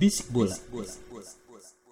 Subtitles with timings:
[0.00, 0.56] Bisik bola.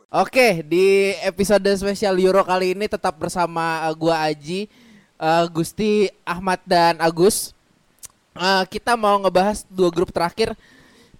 [0.08, 4.64] Oke, di episode spesial Euro kali ini tetap bersama uh, gua Aji,
[5.20, 7.52] uh, Gusti, Ahmad dan Agus.
[8.32, 10.56] Uh, kita mau ngebahas dua grup terakhir,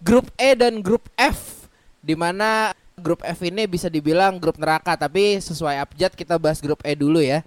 [0.00, 1.68] grup E dan grup F.
[2.00, 6.80] Di mana grup F ini bisa dibilang grup neraka, tapi sesuai abjad kita bahas grup
[6.88, 7.44] E dulu ya.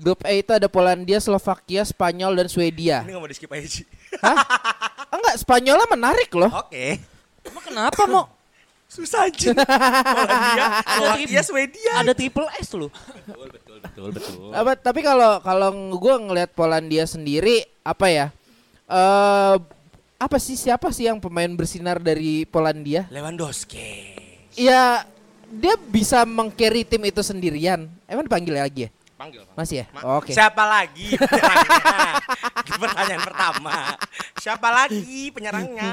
[0.00, 3.04] Grup E itu ada Polandia, Slovakia, Spanyol dan Swedia.
[3.04, 3.84] Ini gak mau di skip aja sih.
[4.24, 4.40] Hah?
[5.12, 6.48] Enggak, Spanyolnya menarik loh.
[6.48, 6.96] Oke.
[7.44, 8.40] Emang kenapa mau?
[8.92, 9.56] Susah aja.
[9.56, 11.92] Polandia, Slovakia, Swedia.
[11.96, 12.92] Ada triple S loh.
[12.92, 14.50] Betul, betul, betul, betul.
[14.52, 18.26] Apa, tapi kalau kalau gue ngelihat Polandia sendiri apa ya?
[18.84, 19.56] Eh
[20.20, 23.08] apa sih siapa sih yang pemain bersinar dari Polandia?
[23.08, 24.12] Lewandowski.
[24.60, 25.08] Ya
[25.48, 27.88] dia bisa mengcarry tim itu sendirian.
[28.04, 28.90] Emang dipanggil lagi ya?
[29.16, 29.40] Panggil.
[29.48, 29.54] Pak.
[29.56, 29.86] Masih ya?
[29.96, 30.36] Ma- Oke.
[30.36, 32.12] Siapa lagi penyerangnya?
[32.82, 33.74] Pertanyaan pertama.
[34.36, 35.90] Siapa lagi penyerangnya?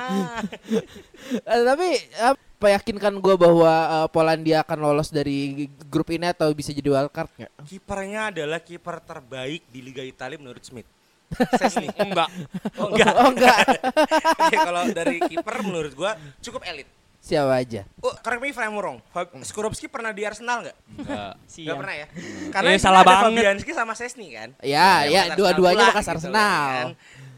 [1.47, 1.89] Eh, tapi
[2.19, 7.31] apa yakinkan gue bahwa eh, Polandia akan lolos dari grup ini atau bisa jadi wildcard
[7.31, 7.51] nggak?
[7.63, 10.89] Kipernya adalah kiper terbaik di Liga Italia menurut Smith.
[11.55, 11.87] Sesni.
[11.93, 12.27] Enggak.
[12.75, 13.13] Oh, enggak.
[13.15, 13.57] Oh enggak.
[14.43, 16.89] Oke, kalau dari kiper menurut gua cukup elit.
[17.19, 17.83] Siapa aja?
[17.99, 18.97] Oh, correct me if I'm wrong.
[19.11, 20.77] Fab- Skorupski pernah di Arsenal nggak?
[20.97, 21.33] Enggak.
[21.37, 22.07] Nggak pernah ya?
[22.49, 23.35] Karena Eh, salah banget.
[23.35, 24.49] Fabianski sama Sesni kan?
[24.59, 26.71] Ya, ya, bekas dua-duanya bekas pula, Arsenal.
[26.73, 26.87] kan.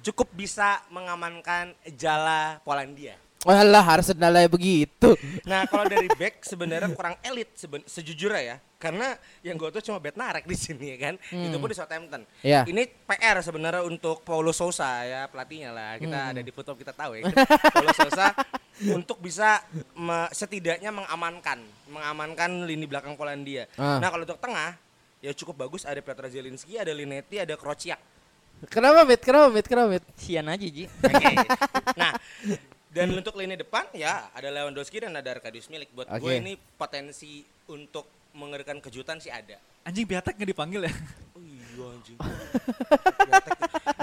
[0.02, 3.18] Cukup bisa mengamankan jala Polandia.
[3.42, 5.18] Walah Arsenal aja begitu.
[5.44, 8.58] Nah, kalau dari back sebenarnya kurang elit seben- sejujurnya ya.
[8.78, 11.16] Karena yang gue tuh cuma Bednarek di sini ya kan.
[11.28, 12.22] Itu pun di Southampton.
[12.42, 12.66] Iya.
[12.66, 15.92] Ini PR sebenarnya untuk Paulo Sousa ya pelatihnya lah.
[15.98, 16.32] Kita Hmm.
[16.34, 17.24] ada di foto kita tahu ya.
[17.74, 18.30] Paulo Sousa
[18.92, 19.62] untuk bisa
[19.94, 23.66] me- setidaknya mengamankan, mengamankan lini belakang Polandia.
[23.74, 23.98] Ah.
[23.98, 24.78] Nah, kalau untuk tengah
[25.18, 27.98] ya cukup bagus ada Piotr Zielinski, ada Linetti, ada Krociak.
[28.70, 29.22] Kenapa Mit?
[29.22, 29.66] Kenapa Mit?
[29.66, 30.06] Kenapa Mit?
[30.14, 30.86] Sian aja Ji.
[30.86, 31.34] Oke.
[31.98, 32.14] nah,
[33.02, 35.90] dan untuk lini depan ya ada Lewandowski dan ada Arkadius Milik.
[35.98, 36.38] Buat gue Oke.
[36.38, 38.06] ini potensi untuk
[38.38, 39.58] mengerikan kejutan sih ada.
[39.82, 40.94] Anjing Piatek nggak dipanggil ya?
[41.32, 42.18] Oh iya anjing.
[43.26, 43.52] Piatek.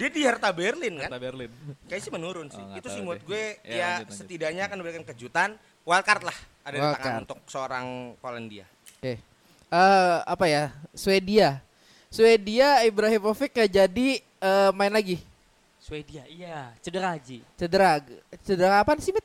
[0.02, 1.10] Dia di Hertha Berlin kan?
[1.12, 1.50] Kata Berlin.
[1.86, 2.58] Kayak sih menurun sih.
[2.64, 4.18] Oh, Itu sih menurut gue Ya, ya, lanjut, lanjut.
[4.18, 5.50] setidaknya akan memberikan kejutan.
[5.86, 7.86] Wildcard lah ada di tangan untuk seorang
[8.18, 8.66] Polandia.
[8.98, 9.22] Oke.
[9.70, 10.74] Eh apa ya?
[10.98, 11.62] Swedia.
[12.10, 15.22] Swedia Ibrahimovic gak jadi eh, main lagi.
[15.88, 16.76] Swedia, iya.
[16.84, 17.40] Cedera Ji.
[17.56, 17.96] Cedera.
[18.44, 19.24] Cedera apa sih, Mit?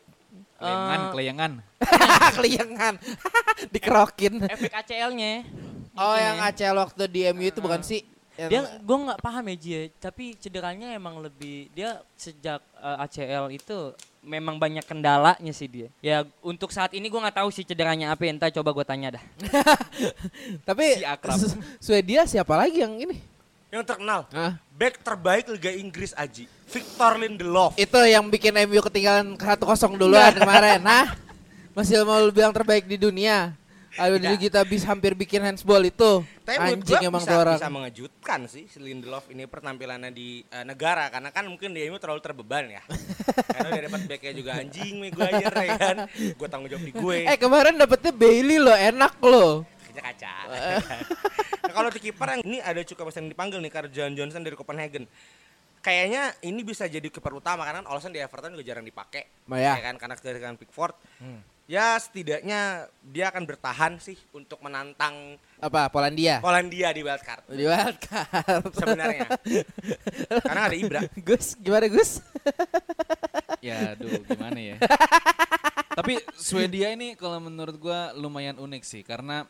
[0.56, 1.52] Kelayangan, Eh, kelayangan.
[2.40, 2.94] Keliangan.
[3.76, 4.34] Dikerokin.
[4.48, 5.44] Efek ACL-nya.
[5.94, 8.08] Oh, yang ACL waktu di MU itu bukan sih?
[8.34, 13.04] Yang- Dia gue nggak paham ya Ji, ya, tapi cederanya emang lebih dia sejak eh,
[13.04, 13.92] ACL itu
[14.24, 15.92] memang banyak kendalanya sih dia.
[16.00, 19.24] Ya untuk saat ini gue nggak tahu sih cederanya apa, entah coba gue tanya dah.
[20.68, 21.04] tapi
[21.38, 21.46] Si
[21.78, 23.33] Swedia siapa lagi yang ini?
[23.74, 27.74] Yang terkenal, Ah, back terbaik Liga Inggris Aji, Victor Lindelof.
[27.74, 30.78] itu yang bikin MU ketinggalan 1-0 duluan kemarin.
[30.86, 31.18] Nah,
[31.74, 33.58] masih mau bilang terbaik di dunia.
[33.94, 34.42] Aduh, Tidak.
[34.42, 36.26] kita bisa hampir bikin handsball itu.
[36.42, 37.58] Tapi Anjing emang bisa, orang.
[37.62, 41.98] bisa mengejutkan sih si Lindelof ini pertampilannya di eh, negara karena kan mungkin dia ini
[42.02, 42.82] terlalu terbeban ya.
[43.54, 45.98] karena udah dapat backnya juga anjing Maguire ya kan.
[46.10, 47.18] Gue tanggung jawab di gue.
[47.30, 49.62] Eh kemarin dapetnya Bailey loh, enak loh.
[49.94, 50.34] Kaca kaca.
[51.70, 54.58] nah, kalau di kiper yang ini ada cukup yang dipanggil nih karena John Johnson dari
[54.58, 55.06] Copenhagen.
[55.84, 59.46] Kayaknya ini bisa jadi kiper utama karena kan Olsen di Everton juga jarang dipakai.
[59.52, 59.76] Oh, ya.
[59.84, 60.96] kan karena kedatangan Pickford.
[61.64, 66.44] Ya setidaknya dia akan bertahan sih untuk menantang Apa Polandia?
[66.44, 68.68] Polandia di wildcard Di wildcard.
[68.76, 69.28] sebenarnya.
[70.44, 71.00] karena ada Ibra.
[71.28, 72.20] Gus, gimana Gus?
[73.64, 74.76] Ya, aduh gimana ya.
[75.96, 79.48] Tapi Swedia ini kalau menurut gua lumayan unik sih karena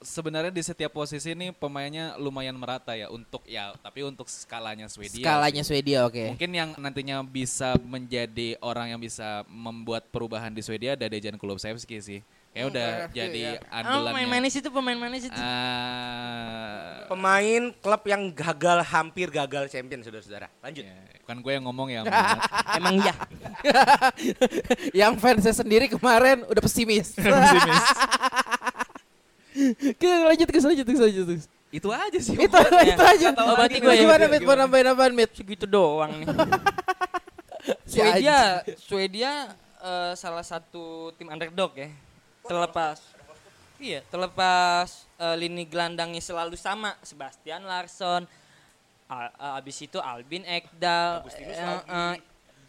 [0.00, 5.20] sebenarnya di setiap posisi ini pemainnya lumayan merata ya untuk ya tapi untuk skalanya Swedia.
[5.20, 5.76] Skalanya sih.
[5.76, 6.34] Swedia oke.
[6.34, 12.00] Mungkin yang nantinya bisa menjadi orang yang bisa membuat perubahan di Swedia ada Dejan Kulusevski
[12.00, 12.20] sih.
[12.50, 14.10] Kayak udah jadi Oh, andalannya.
[14.10, 15.38] pemain manis itu pemain manis itu.
[15.38, 20.50] Ah, Pemain klub yang gagal hampir gagal champion saudara-saudara.
[20.58, 20.82] Lanjut.
[20.82, 22.02] ya, kan gue yang ngomong ya.
[22.80, 23.14] Emang iya.
[25.06, 27.14] Yang fansnya sendiri kemarin udah pesimis.
[29.50, 31.44] Oke, lanjut Gus, lanjut Gus, lanjut Gus.
[31.70, 32.34] itu aja sih.
[32.34, 33.28] Itu itu aja.
[33.36, 34.02] Oh, berarti gue ya.
[34.02, 34.40] Gimana Mit?
[34.42, 35.30] Mau nambahin apaan Mit?
[35.32, 36.26] Segitu doang nih.
[37.86, 39.32] Swedia, Swedia
[39.78, 41.90] eh, salah satu tim underdog ya.
[42.42, 42.98] Terlepas
[43.80, 48.28] Iya, terlepas eh, lini gelandangnya selalu sama, Sebastian Larsson.
[49.08, 51.24] A- abis itu Albin Ekdal.
[51.32, 51.48] eh,
[51.80, 52.14] eh,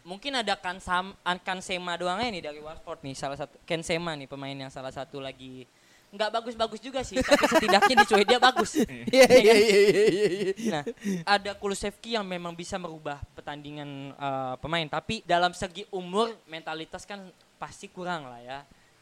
[0.02, 1.14] mungkin ada Kansam,
[1.44, 5.68] Kansema doangnya nih dari Watford nih, salah satu Kensema nih pemain yang salah satu lagi
[6.12, 8.76] nggak bagus-bagus juga sih, tapi setidaknya di Swedia bagus.
[9.12, 10.52] Iya iya iya iya iya.
[10.68, 10.82] Nah,
[11.24, 17.18] ada Kulusevski yang memang bisa merubah pertandingan eh, pemain, tapi dalam segi umur mentalitas kan
[17.56, 18.58] pasti kurang lah ya.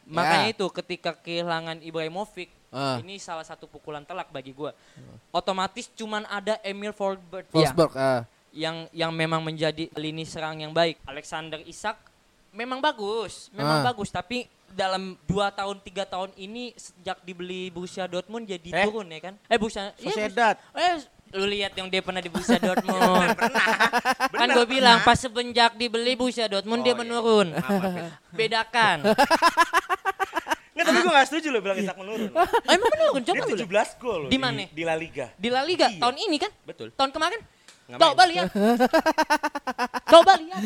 [0.07, 3.03] Makanya itu ketika kehilangan Ibrahimovic, Ah.
[3.03, 4.71] ini salah satu pukulan telak bagi gua.
[5.29, 7.91] Otomatis cuman ada Emil Forsberg ya, Wolfsburg.
[7.99, 8.23] ah.
[8.51, 10.95] yang yang memang menjadi lini serang yang baik.
[11.03, 11.99] Alexander Isak
[12.51, 13.85] memang bagus, memang Ah.
[13.85, 18.85] bagus, tapi dalam dua tahun tiga tahun ini sejak dibeli Borussia Dortmund jadi Eh?
[18.85, 19.35] turun ya kan?
[19.45, 20.55] Eh Borussia, iya, Sociedad.
[20.71, 20.95] Eh,
[21.33, 23.35] lu lihat yang dia pernah di Borussia Dortmund.
[24.33, 27.01] kan gue bilang pas semenjak dibeli Borussia Dortmund dia Oh, iya.
[27.01, 27.47] menurun.
[28.37, 28.97] Bedakan.
[30.71, 32.31] Nggak, tapi gue gak setuju lo bilang Isak menurun.
[32.31, 33.21] Oh, emang menurun?
[33.21, 33.91] Coba Dia lu lihat.
[33.91, 34.63] 17 gol loh Di mana?
[34.65, 35.27] Di La Liga.
[35.35, 35.99] Di La Liga Iya.
[35.99, 36.51] tahun ini kan?
[36.63, 36.87] Betul.
[36.91, 37.39] Tahun kemarin?
[37.97, 38.47] Coba lihat.
[40.11, 40.61] Coba lihat.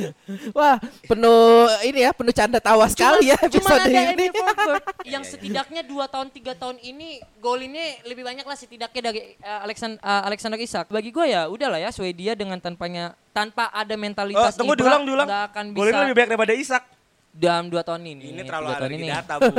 [0.52, 1.42] Wah, penuh
[1.82, 4.14] ini ya, penuh canda tawa sekali ya Cuma episode ada ini.
[4.18, 9.02] Emil Forsberg Iya, yang setidaknya dua tahun tiga tahun ini golinnya lebih banyak lah setidaknya
[9.04, 10.90] dari uh, Alexander, Alexander Isak.
[10.90, 15.04] Bagi gue ya udahlah ya Swedia dengan tanpanya tanpa ada Oh, mentalitas tunggu Ibra, diulang,
[15.06, 15.28] diulang.
[15.30, 16.84] akan Golnya bisa lebih banyak daripada Isak.
[17.32, 18.32] dalam dua tahun ini.
[18.32, 19.08] Ini terlalu ada tahun di ini.
[19.12, 19.52] data, Bu.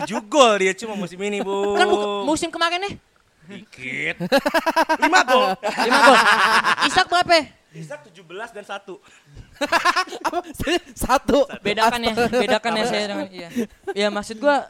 [0.08, 1.76] 7 gol dia cuma musim ini, Bu.
[1.76, 1.86] Kan
[2.24, 2.94] musim kemarin nih
[3.44, 4.16] Dikit.
[4.20, 5.48] 5 gol.
[5.84, 6.18] lima gol.
[6.86, 7.38] Isak berapa?
[7.74, 8.86] Isak 17 dan 1.
[10.26, 10.38] Apa?
[10.94, 11.38] Satu.
[11.60, 13.48] Bedakan ya, bedakan ya saya dengan iya.
[13.92, 14.66] Ya maksud gua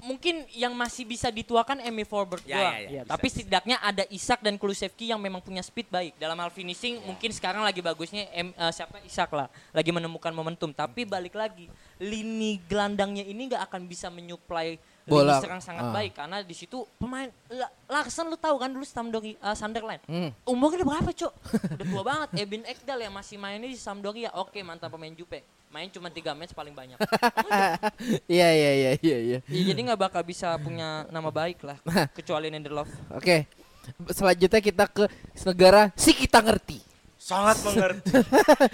[0.00, 2.72] mungkin yang masih bisa dituakan Emil Forsberg Ya, doang.
[2.72, 3.34] ya, ya, Iya, bisa, tapi bisa.
[3.36, 6.16] setidaknya ada Isak dan Kulusevski yang memang punya speed baik.
[6.16, 10.72] Dalam hal finishing mungkin sekarang lagi bagusnya em, eh, siapa Isak lah, lagi menemukan momentum.
[10.72, 11.68] Tapi balik lagi,
[12.00, 14.80] lini gelandangnya ini nggak akan bisa menyuplai
[15.10, 15.36] Bola.
[15.38, 15.92] serang sangat Ah.
[15.92, 19.98] baik karena di situ pemain La- Larsen lu tahu kan dulu Sampdoria uh, Sunderland.
[20.04, 20.30] Hmm.
[20.44, 21.32] Umurnya udah berapa, Cok?
[21.74, 22.28] Udah tua banget.
[22.38, 24.30] Ebin Ekdal yang masih mainnya di Sampdoria.
[24.32, 25.42] Oke, mantan pemain Jupe.
[25.68, 26.98] Main cuma 3 match paling banyak.
[28.26, 29.38] Iya iya iya iya iya.
[29.44, 31.78] Ya, jadi nggak bakal bisa punya nama baik lah
[32.16, 32.88] kecuali Lindelof.
[33.12, 33.46] Oke.
[34.08, 35.04] Selanjutnya kita ke
[35.44, 36.78] negara si kita ngerti.
[37.16, 38.10] Sangat mengerti.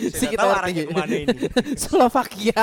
[0.08, 0.60] Si kita tahu ngerti.
[0.62, 1.36] arahnya ke mana ini.
[1.76, 2.62] Slovakia.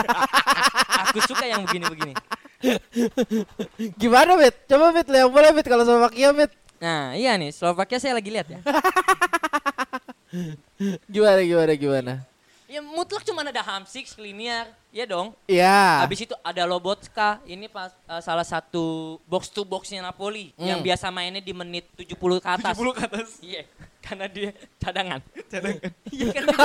[1.06, 2.14] Aku suka yang begini-begini.
[4.01, 4.56] Gimana, Bet?
[4.65, 6.51] Coba Bet, yang boleh Bet kalau Slovakia, Bet.
[6.80, 8.60] Nah, iya nih, Slovakia saya lagi lihat ya.
[11.07, 12.13] Gimana gimana gimana?
[12.65, 15.38] Ya mutlak cuma ada Hamsik, Skriniar, ya dong.
[15.45, 16.01] Iya.
[16.01, 20.88] Habis itu ada Lobotka, ini pas eh, salah satu box to boxnya Napoli yang Hmm.
[20.89, 22.74] biasa mainnya di menit 70 ke atas.
[22.74, 23.30] 70 ke atas.
[23.45, 23.62] Iya,
[24.03, 25.19] karena dia cadangan.
[25.47, 25.91] Cadangan.
[26.09, 26.55] Iya kan, lu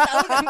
[0.00, 0.44] tahu kan?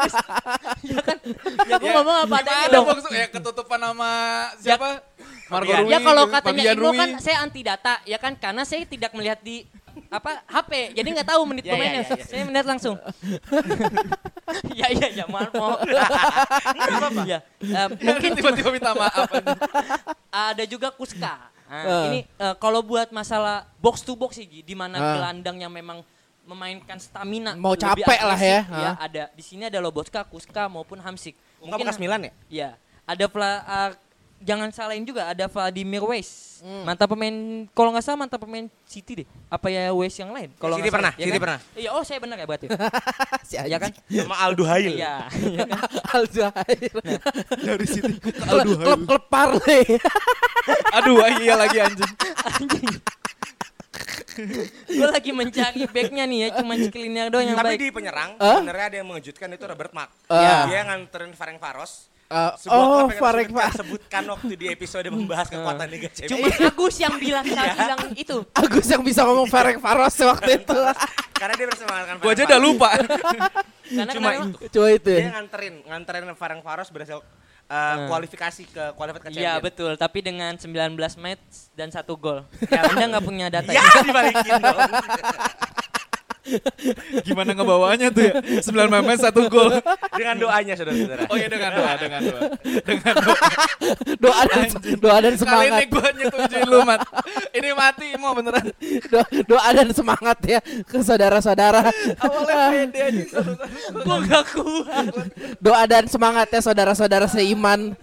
[0.79, 1.17] Iya kan?
[1.63, 2.87] Ya aku ngomong apa adanya Ada dong.
[3.11, 4.09] ya ketutupan nama
[4.57, 5.03] siapa?
[5.47, 5.83] Marco Fabian.
[5.83, 5.91] Rui.
[5.91, 6.97] Ya kalau gitu, katanya Imo Rui.
[6.97, 9.67] kan saya anti data, ya kan karena saya tidak melihat di
[10.07, 12.01] apa HP, jadi nggak tahu menit Ya, ya, pemainnya.
[12.01, 12.23] ya, ya.
[12.23, 12.95] Saya melihat langsung.
[14.79, 15.79] ya ya ya maaf maaf.
[15.83, 17.21] apa-apa.
[17.25, 17.39] Ya,
[17.97, 19.27] mungkin tiba-tiba minta maaf.
[20.29, 21.51] ada juga Kuska.
[21.67, 22.03] Nah, Eh.
[22.07, 25.11] ini eh, kalau buat masalah box to box sih di mana Ah.
[25.19, 25.99] gelandang yang memang
[26.47, 28.59] memainkan stamina Mau capek lah ya.
[28.63, 31.35] ya ada di sini ada Lobotka, Kuska maupun Hamsik.
[31.59, 32.31] Enggak bekas Milan ya?
[32.47, 32.69] Ya,
[33.03, 33.91] ada Vla- ah,
[34.39, 36.63] jangan salahin juga ada Vladimir Weiss.
[36.63, 36.87] Hmm.
[36.87, 37.35] Mantan pemain
[37.75, 39.27] kalau nggak salah mantan pemain City deh.
[39.51, 40.49] Apa ya Weiss yang lain?
[40.55, 41.43] Kalau City pernah, salah, ya City kan?
[41.43, 41.59] pernah.
[41.75, 42.67] Iya, oh saya benar ya berarti.
[43.47, 43.91] si ya kan?
[44.07, 44.93] Sama Aldo Hail.
[44.95, 45.15] Iya.
[45.51, 45.79] iya kan?
[46.15, 46.93] Alzair.
[47.59, 48.15] Dari sini.
[48.49, 49.83] Klub klub Parley.
[50.95, 52.11] Aduh, iya lagi anjing.
[54.87, 57.79] Gue lagi mencari backnya nih ya, cuma Skriniar doang yang Tapi baik.
[57.81, 58.61] di penyerang, Hah?
[58.61, 60.09] sebenarnya ada yang mengejutkan itu Robert Mark.
[60.29, 60.69] Ah.
[60.69, 62.13] Dia nganterin Ferenc Varos.
[62.27, 63.69] Eh, Sebuah oh, Farek sebutkan, Pak.
[63.79, 66.35] sebutkan waktu di episode membahas kekuatan Liga Champions.
[66.35, 68.37] Cuma Agus yang bilang saya bilang itu.
[68.51, 70.79] Agus yang bisa ngomong Farek Faros waktu itu.
[71.39, 72.89] Karena dia bersama Gua aja udah lupa.
[73.87, 74.59] Karena Cuma itu.
[74.75, 75.29] Cuma itu Dia ya.
[75.39, 77.23] nganterin, nganterin Ferenc Varos berhasil
[77.67, 82.43] eh, kualifikasi ke kualifikasi ke Iya betul, tapi dengan 19 match dan satu gol.
[82.73, 84.01] Ya, Anda nggak punya data Ya, ya?
[84.03, 84.79] dibalikin dong.
[87.23, 88.33] Gimana ngebawanya tuh ya?
[88.63, 89.77] 9 memes satu gol.
[90.15, 91.21] Dengan doanya saudara-saudara.
[91.27, 92.41] Oh iya dengan doa, dengan doa.
[92.83, 93.47] Dengan doa.
[94.17, 95.79] Doa dan doa dan Kali semangat.
[95.79, 96.99] ini gue nyetujuin lu, Mat.
[97.51, 98.65] Ini mati mau beneran.
[99.07, 101.91] Do- doa dan semangat ya ke saudara-saudara.
[102.17, 103.23] Awalnya pede aja.
[103.91, 105.05] Gua nggak kuat.
[105.59, 107.93] Doa dan semangat ya saudara-saudara seiman.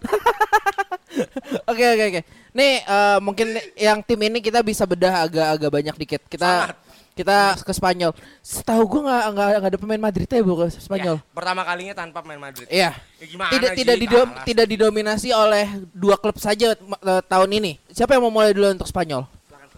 [1.71, 2.21] Oke oke oke.
[2.55, 6.23] Nih eh, mungkin yang tim ini kita bisa bedah agak-agak banyak dikit.
[6.27, 6.75] Kita
[7.15, 8.11] kita ke Spanyol.
[8.41, 11.17] Setahu gue nggak nggak nggak ada pemain Madrid ya bu ke Spanyol.
[11.17, 12.67] Ya, pertama kalinya tanpa main Madrid.
[12.67, 12.91] Iya.
[13.17, 14.45] Ya gimana Tidak sih, tidak didom, kalah.
[14.45, 17.79] tidak didominasi oleh dua klub saja eh, tahun ini.
[17.89, 19.25] Siapa yang mau mulai dulu untuk Spanyol?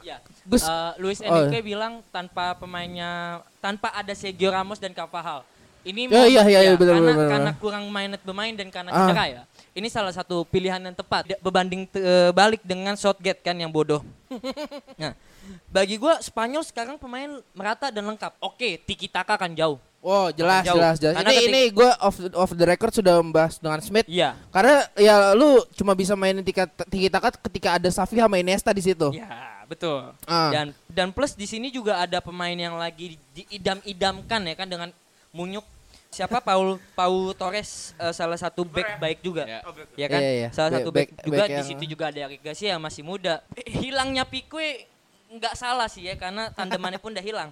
[0.00, 0.19] Ya.
[0.43, 0.64] Gus.
[0.64, 5.45] Eh, Luis Oh, Enrique bilang tanpa pemainnya tanpa ada Sergio Ramos dan Carvajal.
[5.83, 7.31] Ini Ya, iya, iya, iya, betul, karena, betul, betul.
[7.31, 9.07] karena kurang mainet bermain dan karena Ah.
[9.07, 9.43] cedera ya.
[9.71, 14.02] Ini salah satu pilihan yang tepat berbanding te- eh, balik dengan Southgate kan yang bodoh.
[14.99, 15.14] nah,
[15.67, 18.37] bagi gua Spanyol sekarang pemain merata dan lengkap.
[18.38, 19.79] Oke, Tiki Taka kan jauh.
[20.00, 20.79] Oh jelas Jauh.
[20.79, 21.19] jelas jelas.
[21.19, 24.07] Karena Ini ketik- ini gue off off the record sudah membahas dengan Smith.
[24.07, 24.38] Iya.
[24.55, 28.87] Karena ya lu cuma bisa mainin tika tiki taka ketika ada Safi sama Iniesta di
[28.87, 29.11] situ.
[29.11, 29.26] Ya,
[29.67, 30.15] betul.
[30.25, 30.55] Ah.
[30.55, 34.88] Dan dan plus di sini juga ada pemain yang lagi diidam-idamkan ya kan dengan
[35.35, 35.67] Munyuk
[36.07, 39.43] siapa Paul Paul Torres eh, salah satu back baik juga.
[39.43, 39.61] Ya.
[39.99, 40.21] Ya kan?
[40.23, 40.49] Iya, iya.
[40.55, 42.83] Salah Back- satu back, back- juga back di yang- situ juga ada Eric Garcia yang
[42.85, 43.43] masih muda.
[43.59, 44.87] Eh, Hilangnya Pique
[45.28, 47.50] nggak salah sih ya karena tandemannya pun udah hilang.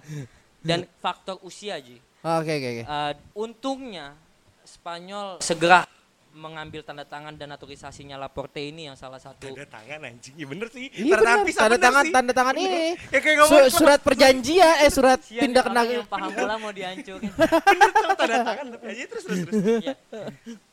[0.59, 2.01] Dan faktor usia Ji.
[2.25, 2.83] Oke oke oke.
[2.83, 4.17] Eh, untungnya
[4.65, 5.85] Spanyol segera
[6.35, 10.35] mengambil tanda tangan dan naturalisasinya Laporte ini yang salah satu Tanda tangan anjing.
[10.35, 10.91] Iya bener sih.
[10.91, 12.11] Iya Tanda tangan tanda bener tangan sih.
[12.11, 12.83] tanda tangan ini.
[13.07, 16.55] Ya kayak Su- ngomong surat perjanjian eh surat Sian tindak orang kena yang paham bola
[16.59, 17.31] mau dihancurin.
[18.19, 19.63] tanda tangan tapi aja terus terus terus.
[19.79, 19.93] Iya.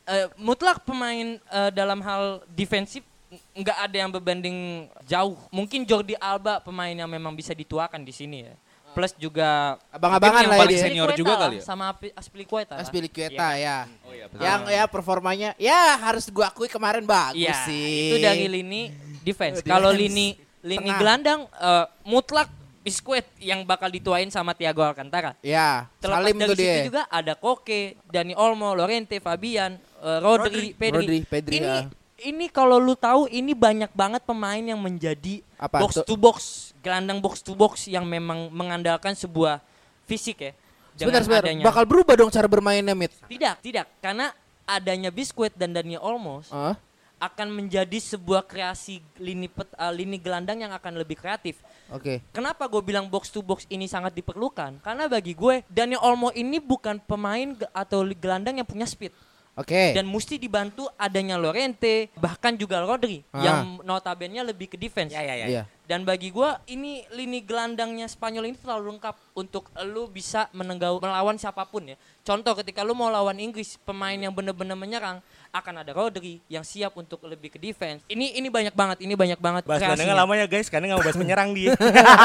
[0.02, 3.06] Eh, mutlak pemain eh, dalam hal defensif
[3.52, 4.58] nggak ada yang berbanding
[5.02, 5.36] jauh.
[5.48, 8.54] Mungkin Jordi Alba pemain yang memang bisa dituakan di sini ya.
[8.92, 10.84] Plus juga abang-abangan lah yang paling ini.
[10.84, 11.62] senior Aspilicueta juga lah, kali ya?
[11.64, 12.72] Sama Api- Aspilicueta.
[12.76, 12.80] lah.
[12.84, 13.76] Aspilicueta ya.
[14.04, 18.12] Oh iya Yang ya performanya ya harus gua akui kemarin bagus Iya, sih.
[18.12, 19.64] itu dari lini defense.
[19.64, 20.98] Kalau lini lini Tengah.
[20.98, 25.38] gelandang eh, mutlak Biskuit yang bakal dituain sama Thiago Alcantara.
[25.38, 26.82] Ya, Terlepas Salim dari tuh situ dia.
[26.82, 30.98] juga ada Koke, Dani Olmo, Lorente, Fabian, eh, Rodri, Pedri.
[30.98, 31.86] Rodri, Pedri, ini ah.
[32.22, 36.36] Ini kalau lu tahu ini banyak banget pemain yang menjadi Apa box to box,
[36.78, 39.58] gelandang box to box yang memang mengandalkan sebuah
[40.04, 40.52] fisik ya.
[40.92, 41.44] Sebentar, sebentar.
[41.44, 43.10] adanya- Bakal berubah dong cara bermainnya, Mit.
[43.24, 44.30] tidak, tidak, karena
[44.62, 46.76] adanya Biskuit dan Dani Olmo Ah,
[47.18, 51.58] akan menjadi sebuah kreasi lini pet- eh, lini gelandang yang akan lebih kreatif.
[51.88, 52.18] Oke.
[52.30, 54.80] Kenapa gue bilang box to box ini sangat diperlukan?
[54.80, 59.14] Karena bagi gue Daniel Olmo ini bukan pemain atau gelandang yang punya speed
[59.52, 59.92] Oke.
[59.92, 63.44] dan mesti dibantu adanya Lorente bahkan juga Rodri Ah.
[63.44, 65.12] yang notabene lebih ke defense.
[65.12, 65.46] Ya ya ya.
[65.46, 65.62] Iya.
[65.82, 71.36] Dan bagi gue ini lini gelandangnya Spanyol ini terlalu lengkap untuk lu bisa menenggau melawan
[71.36, 72.00] siapa pun ya.
[72.24, 75.20] Contoh ketika lu mau lawan Inggris pemain yang bener-bener menyerang
[75.52, 78.00] akan ada Rodri yang siap untuk lebih ke defense.
[78.08, 79.68] Ini ini banyak banget, ini banyak banget.
[79.68, 81.76] Bahas gelandangnya lama ya guys, karena nggak mau bahas penyerang dia.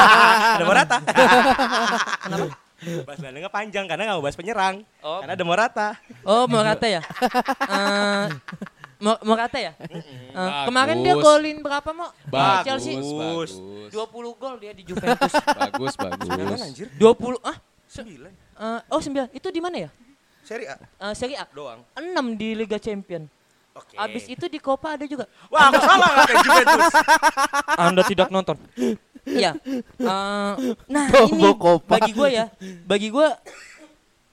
[0.56, 0.96] ada Morata.
[2.24, 2.67] Kenapa?
[2.78, 4.76] Bahas gelandangnya panjang karena nggak mau bahas penyerang.
[5.00, 5.18] Oh.
[5.18, 5.88] Karena ada Morata.
[6.22, 7.02] Oh, Morata ya?
[7.68, 8.26] Eh,
[8.98, 9.72] Mo- Morata ya?
[9.78, 10.02] Eh,
[10.66, 12.10] kemarin dia golin berapa, Mo?
[12.26, 12.94] Bagus, Chelsea.
[12.98, 13.52] bagus.
[13.88, 13.94] 20
[14.34, 15.32] gol dia di Juventus.
[15.60, 16.60] Bagus, bagus.
[16.60, 16.86] anjir.
[16.92, 17.56] 20 ah?
[17.86, 18.32] Sembilan.
[18.34, 19.30] Eh, oh, 9.
[19.32, 19.90] Itu di mana ya?
[20.42, 21.46] Seri A Eh, Serie A.
[21.48, 21.82] doang.
[21.94, 22.04] 6
[22.34, 23.26] di Liga Champion.
[23.70, 23.94] Oke.
[23.94, 25.30] Abis itu di Copa ada juga.
[25.46, 26.94] Wah, aku nggak kayak Juventus.
[27.86, 28.58] Anda tidak nonton.
[29.30, 29.52] Iya.
[29.98, 30.52] Eh,
[30.86, 31.90] nah, Coba ini Copa.
[31.94, 32.46] bagi gue ya,
[32.82, 33.28] bagi gue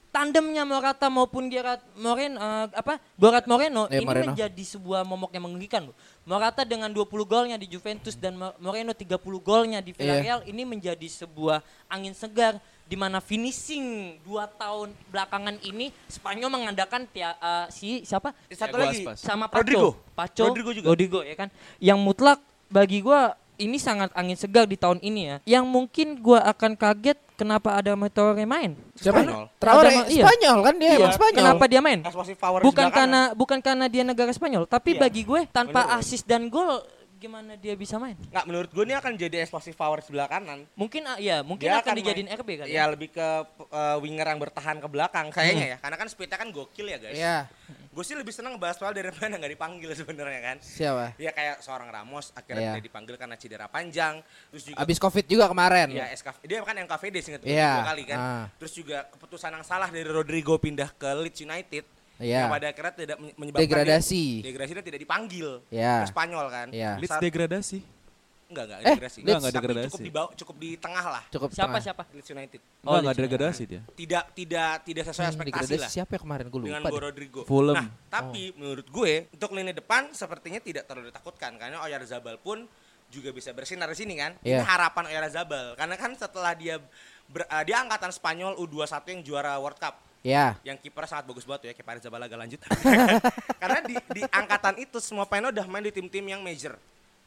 [0.08, 4.32] tandemnya Morata maupun Gerard Moreno eh, apa Gerard Moreno Eh, ini Moreno.
[4.32, 5.96] menjadi sebuah momok yang mengerikan loh.
[6.24, 11.04] Morata dengan 20 golnya di Juventus dan Mo- Moreno 30 golnya di Villarreal ini menjadi
[11.04, 18.00] sebuah angin segar di mana finishing dua tahun belakangan ini Spanyol mengandalkan tia- eh, si
[18.02, 19.04] siapa Satu Thiago lagi.
[19.04, 19.16] Aspas.
[19.20, 19.60] sama Paco.
[19.60, 19.88] Rodrigo.
[20.14, 20.86] Paco, Rodrigo juga.
[20.88, 21.48] Rodrigo ya kan.
[21.76, 25.36] Yang mutlak bagi gua ini sangat angin segar di tahun ini ya.
[25.58, 28.72] Yang mungkin gua akan kaget kenapa ada Traore main.
[28.96, 29.20] Siapa?
[29.20, 29.42] Spanyol.
[29.60, 30.24] Traore Ada- iya.
[30.24, 31.36] Spanyol kan dia emang Spanyol.
[31.44, 32.00] Kenapa dia main?
[32.64, 35.00] Bukan karena bukan karena dia negara Spanyol, tapi Iya.
[35.04, 35.98] bagi gue tanpa Bener.
[36.00, 36.80] assist dan gol
[37.16, 38.14] gimana dia bisa main?
[38.28, 40.68] Nggak, menurut gue ini akan jadi explosive power sebelah kanan.
[40.76, 42.68] Mungkin ya, mungkin Dia akan akan dijadiin main- RB kali.
[42.70, 43.28] Ya lebih ke
[43.66, 45.76] uh, winger yang bertahan ke belakang kayaknya ya.
[45.80, 47.16] Karena kan speednya kan gokil ya guys.
[47.16, 47.38] Iya.
[47.90, 50.56] Gue sih lebih seneng ngebahas soal dari mana nggak dipanggil sebenarnya kan.
[50.60, 51.16] Siapa?
[51.16, 52.72] Ya kayak seorang Ramos akhirnya Iya.
[52.76, 54.20] dia dipanggil karena cedera panjang.
[54.52, 55.88] Terus juga Abis Covid juga kemarin.
[55.96, 57.80] Ya SK, dia kan yang KVD gue Iya.
[57.80, 58.18] dua kali kan.
[58.20, 58.44] Ah.
[58.60, 62.38] Terus juga keputusan yang salah dari Rodrigo pindah ke Leeds United Iya.
[62.40, 64.24] Yang pada akhirnya tidak menye- menyebabkan Degradasi.
[64.24, 65.94] dia- degradasi dan tidak dipanggil Ya.
[66.00, 66.66] ke Spanyol kan.
[66.70, 66.90] Iya.
[66.96, 67.78] Leeds Saat- degradasi.
[68.46, 69.18] enggak enggak Eh, degradasi.
[69.18, 69.86] Enggak, enggak degradasi.
[69.90, 71.22] Cukup di bawah, cukup di tengah lah.
[71.28, 71.82] Cukup Siapa tengah.
[71.82, 72.02] siapa?
[72.08, 72.60] Leeds United.
[72.62, 73.80] Enggak, enggak Leeds degradasi dia.
[73.90, 75.90] Tidak tidak tidak sesuai Yang ekspektasi degradasi lah.
[75.90, 76.86] siapa ya kemarin gue dengan lupa.
[76.86, 77.04] Go deh.
[77.04, 77.40] Rodrigo.
[77.42, 77.74] Fulham.
[77.74, 82.70] Nah, tapi menurut gue untuk lini depan sepertinya tidak terlalu ditakutkan karena Oyarzabal pun
[83.08, 84.38] juga bisa bersinar di sini kan.
[84.40, 84.62] Iya.
[84.62, 86.78] Ini harapan Oyarzabal karena kan setelah dia
[87.26, 89.98] ber, eh, dia angkatan Spanyol U21 yang juara World Cup.
[90.26, 90.58] Ya.
[90.66, 92.58] Yang kiper sangat bagus banget ya, kayak Paris Zabalaga lanjut.
[93.62, 96.74] karena di, di angkatan itu semua pemain udah main di tim-tim yang major.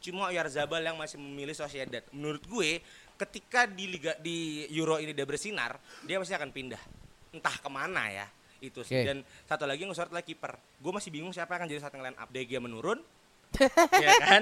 [0.03, 2.03] Cuma Oyarzabal yang masih memilih Sociedad.
[2.11, 2.83] Menurut gue
[3.15, 6.83] ketika di liga di Euro ini dia bersinar, dia pasti akan pindah.
[7.31, 8.27] Entah ke mana ya
[8.59, 8.99] itu sih.
[8.99, 9.07] Oke.
[9.07, 10.59] Dan satu lagi yang adalah kiper.
[10.79, 12.27] Gue masih bingung siapa yang akan jadi starting line up.
[12.31, 12.99] De Gea menurun,
[14.03, 14.41] ya kan?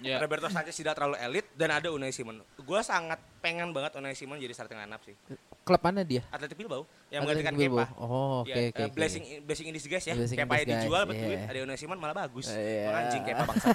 [0.00, 0.16] Ya.
[0.22, 2.40] Roberto Sanchez tidak terlalu elit dan ada Unai Simon.
[2.62, 5.12] Gue sangat pengen banget Unai Simon jadi starting line up sih.
[5.60, 6.22] Klub mana dia?
[6.32, 7.84] Atletik Bilbao yang Atletico menggantikan.
[7.84, 8.00] Kepa.
[8.00, 8.80] Oh, oke Ya, oke.
[8.80, 8.94] eh, oke.
[8.96, 10.14] blessing blessing in disguise ya.
[10.16, 11.26] Blessing in Kepa dijual buat iya.
[11.26, 12.46] duit, ada Unai Simon malah bagus.
[12.48, 12.88] Iya.
[12.88, 13.68] Emang anjing Kepa bangsa.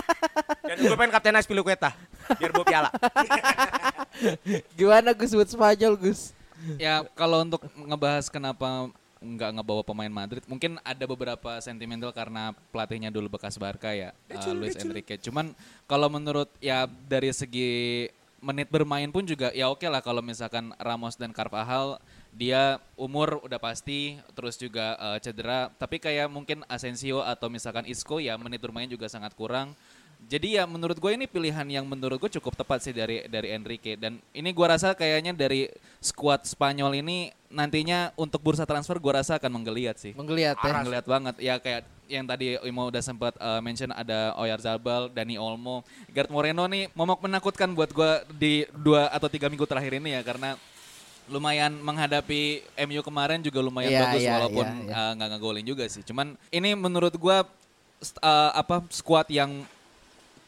[0.68, 1.90] Dan gue pengen kapten Aspilicueta
[2.36, 2.90] biar bawa piala.
[4.78, 6.34] Gimana Gus buat Spanyol Gus?
[6.80, 8.90] Ya kalau untuk ngebahas kenapa
[9.34, 14.54] nggak ngebawa pemain Madrid, mungkin ada beberapa sentimental karena pelatihnya dulu bekas Barca ya, uh,
[14.54, 15.18] Luis Enrique.
[15.18, 15.50] Cuman
[15.90, 18.06] kalau menurut ya dari segi
[18.38, 21.98] menit bermain pun juga ya oke lah kalau misalkan Ramos dan Carvajal
[22.36, 25.72] dia umur udah pasti terus juga uh, cedera.
[25.74, 29.72] Tapi kayak mungkin Asensio atau misalkan Isco ya menit bermain juga sangat kurang
[30.26, 33.94] jadi ya menurut gue ini pilihan yang menurut gue cukup tepat sih dari dari Enrique
[33.94, 35.70] dan ini gue rasa kayaknya dari
[36.02, 40.12] skuad Spanyol ini nantinya untuk bursa transfer gue rasa akan menggeliat sih.
[40.18, 40.72] Menggeliat ya.
[40.82, 45.86] Menggeliat banget ya kayak yang tadi Imo udah sempat uh, mention ada Oyarzabal, Dani Olmo,
[46.10, 50.22] Gerd Moreno nih momok menakutkan buat gue di dua atau tiga minggu terakhir ini ya
[50.26, 50.58] karena
[51.26, 54.94] lumayan menghadapi MU kemarin juga lumayan Iya, bagus iya, walaupun iya, iya.
[54.94, 56.02] uh, nggak ngegolin juga sih.
[56.06, 57.14] Cuman ini menurut
[57.98, 59.66] st- uh, apa skuad yang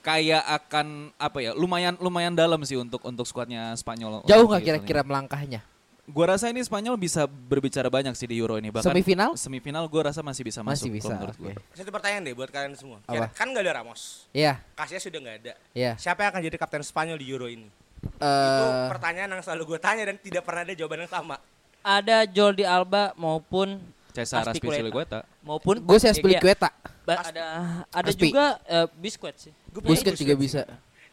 [0.08, 0.86] kayak akan
[1.20, 4.24] apa ya lumayan lumayan dalam sih untuk untuk skuadnya Spanyol.
[4.24, 5.60] Jauh nggak kira-kira melangkahnya?
[6.08, 8.72] Gua rasa ini Spanyol bisa berbicara banyak sih di Euro ini.
[8.72, 9.36] Bahkan Semifinal?
[9.36, 11.04] Semifinal gua rasa masih bisa Masih masuk bisa.
[11.04, 11.52] kalau menurut gua.
[11.52, 11.60] oke.
[11.76, 13.04] Satu pertanyaan deh buat kalian semua.
[13.04, 13.12] Apa?
[13.12, 14.24] Kira- Kan gak ada Ramos.
[14.32, 15.52] Iya, Kasnya sudah nggak ada.
[15.76, 15.92] iya.
[16.00, 17.68] Siapa yang akan jadi kapten Spanyol di Euro ini?
[17.98, 21.36] itu Eh, pertanyaan yang selalu gue tanya dan tidak pernah ada jawaban yang sama.
[21.82, 23.76] Ada Jordi Alba maupun
[24.08, 25.26] Cesar Aspilicueta.
[25.42, 26.72] Maupun gue sih Aspilicueta.
[27.04, 27.44] ada
[27.84, 28.30] ada Aspi.
[28.30, 29.52] juga eh, Biscuit sih.
[29.68, 30.60] Gue Busquets juga bisa.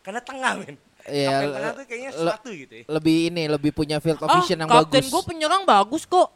[0.01, 0.75] Karena tengah men.
[1.05, 2.83] Iya, kapten tengah tuh kayaknya sesuatu gitu ya.
[2.89, 5.11] Lebih ini, lebih punya field of Ah, vision yang kapten bagus.
[5.13, 6.29] gue penyerang bagus kok.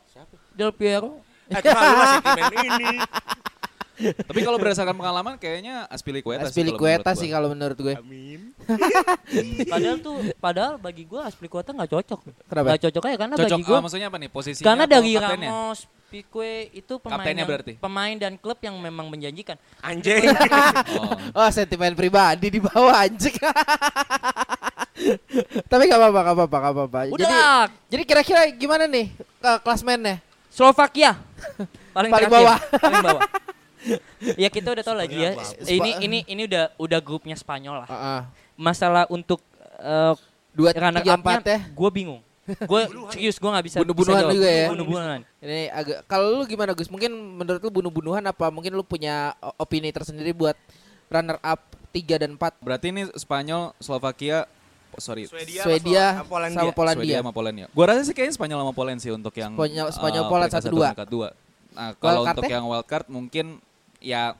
[0.53, 1.21] Del Piero.
[1.49, 2.91] Eh, cuma lu masih timen ini.
[4.29, 7.95] Tapi kalau berdasarkan pengalaman kayaknya Aspilicueta Aspilicueta sih kalau menurut gue.
[7.99, 8.55] Amin.
[9.73, 12.19] Padahal tuh padahal bagi gue Aspilicueta nggak cocok.
[12.47, 12.67] Kenapa?
[12.71, 14.29] Nggak cocok aja karena Cocok bagi gue ah, maksudnya apa nih?
[14.32, 15.12] Posisinya karena dari?
[15.19, 15.79] Ramos,
[16.10, 17.74] Pique itu pemain Kaptennya yang- berarti?
[17.78, 19.56] pemain dan klub yang memang menjanjikan.
[19.80, 20.26] Anjing.
[20.98, 21.13] Oh.
[21.39, 23.38] Oh sentimen pribadi di bawah anjing.
[25.65, 27.00] Tapi gak apa-apa, gak apa-apa, gak apa-apa.
[27.08, 27.56] Jadi, Udah,
[27.88, 30.17] jadi kira-kira gimana nih ke klasmennya?
[30.50, 31.15] Slovakia.
[31.95, 32.58] Paling, Paling bawah.
[32.74, 33.22] paling bawah.
[34.36, 35.32] ya kita udah tahu lagi ya.
[35.62, 37.89] Ini ini ini udah udah grupnya Spanyol lah.
[37.89, 38.19] Heeh.
[38.56, 39.39] Masalah untuk
[39.78, 40.13] eh,
[40.50, 41.60] Dua, tiga, empat ya.
[41.65, 42.19] gue bingung.
[42.65, 44.67] Gue serius gue nggak bisa Bunuh-bunuhan juga ya.
[44.69, 45.19] Bunuh-bunuhan.
[45.39, 46.89] Ini agak kalau lu gimana Gus?
[46.89, 50.57] Mungkin menurut lu bunuh-bunuhan apa mungkin lu punya opini tersendiri buat
[51.09, 54.45] runner up 3 dan 4 Berarti ini Spanyol, Slovakia,
[54.97, 56.53] sorry, Swedia, Swedia sama Polandia.
[56.53, 57.17] sama Swedia Polandia.
[57.17, 57.65] sama Polandia.
[57.73, 60.65] Gua rasa sih kayaknya Spanyol sama Poland sih untuk yang Spanyol- eh, Spanyol, Poland peringkat
[60.99, 61.29] satu, dua.
[61.69, 62.53] Nah, kalau untuk ya?
[62.59, 63.45] yang wildcard mungkin
[63.99, 64.33] ya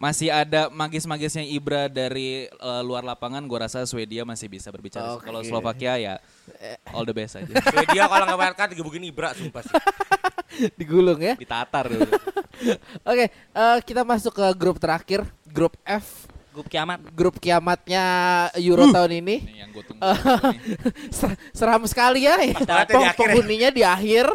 [0.00, 5.20] masih ada magis-magisnya Ibra dari eh, luar lapangan gua rasa Swedia masih bisa berbicara.
[5.20, 5.28] Oke.
[5.28, 6.14] Kalau Slovakia ya
[6.96, 7.52] all the best aja.
[7.68, 9.76] Swedia kalau nggak wildcard digebukin Ibra sumpah sih.
[10.80, 11.36] Digulung ya.
[11.36, 12.08] Ditatar dulu.
[13.12, 16.24] Oke, eh, kita masuk ke grup terakhir, grup F.
[16.50, 16.98] Grup kiamat.
[17.14, 18.04] Grup kiamatnya
[18.58, 19.36] Euro tahun ini.
[19.46, 20.02] Ini yang gue tunggu.
[21.14, 22.40] Ser- seram sekali ya.
[22.42, 23.12] ya di Peng- akhir ya.
[23.14, 24.26] penghuninya di akhir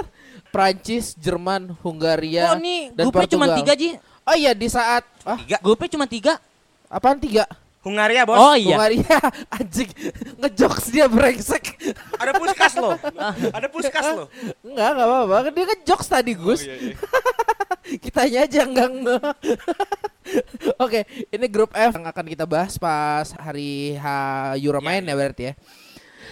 [0.48, 3.60] Prancis, Jerman, Hungaria, Oh nih dan grupnya cuma Portugal.
[3.60, 3.90] tiga Ji.
[4.26, 5.58] Oh iya di saat ah, Tiga.
[5.62, 6.42] Grupnya cuma tiga.
[6.90, 7.46] apaan tiga?
[7.86, 8.42] Hungaria bos.
[8.42, 8.82] Oh iya.
[8.82, 9.18] Hungaria
[9.62, 9.90] anjing
[10.42, 11.78] ngejokes dia brengsek.
[12.18, 12.98] Ada puskas lo.
[13.58, 14.26] Ada puskas lo.
[14.66, 15.38] Enggak, enggak apa-apa.
[15.54, 16.66] Dia ngejokes tadi, Gus.
[18.04, 19.18] Kitanya aja enggak nge.
[20.82, 24.06] Oke, ini grup F yang akan kita bahas pas hari H
[24.58, 25.56] Euro main ya berarti ya.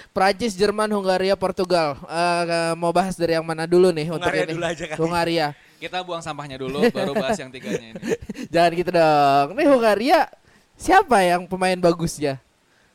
[0.10, 1.98] Prancis, Jerman, Hungaria, Portugal.
[2.06, 4.54] Eh, mau bahas dari yang mana dulu nih untuk Hungaria ini?
[4.58, 4.98] dulu aja kali.
[4.98, 5.48] Hungaria.
[5.84, 8.04] Kita buang sampahnya dulu baru bahas yang tiganya ini.
[8.48, 9.48] Jangan gitu dong.
[9.60, 10.32] Nih Hungaria
[10.80, 12.40] siapa yang pemain bagusnya?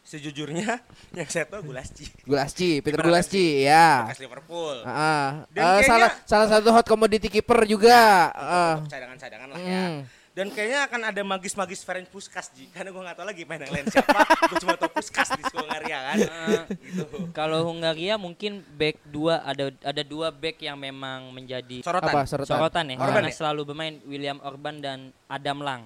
[0.00, 0.80] Sejujurnya
[1.20, 2.08] yang saya tahu Gulasci.
[2.24, 4.08] Gulasci, Peter Kiper Gulasci, ya.
[4.08, 4.76] Bekas Liverpool.
[4.80, 8.32] Dan eh, kayaknya- salah salah satu hot commodity keeper juga.
[8.80, 9.84] Untuk cadangan-cadangan lah ya.
[9.84, 9.98] Hmm.
[10.38, 12.70] Dan kayaknya akan ada magis-magis Ferenc Puskas Ji.
[12.70, 14.22] Karena gue gak tahu lagi main yang lain siapa.
[14.22, 16.18] gue cuma tahu Puskas di Hungaria kan.
[16.22, 16.62] Eh,
[16.94, 17.04] gitu.
[17.34, 22.14] Kalau Hungaria mungkin back dua ada ada dua back yang memang menjadi Sorotan.
[22.14, 22.54] Apa sorotan?
[22.54, 23.34] sorotan ya Orban karena ya?
[23.34, 25.82] selalu bermain William Orban dan Adam Lang.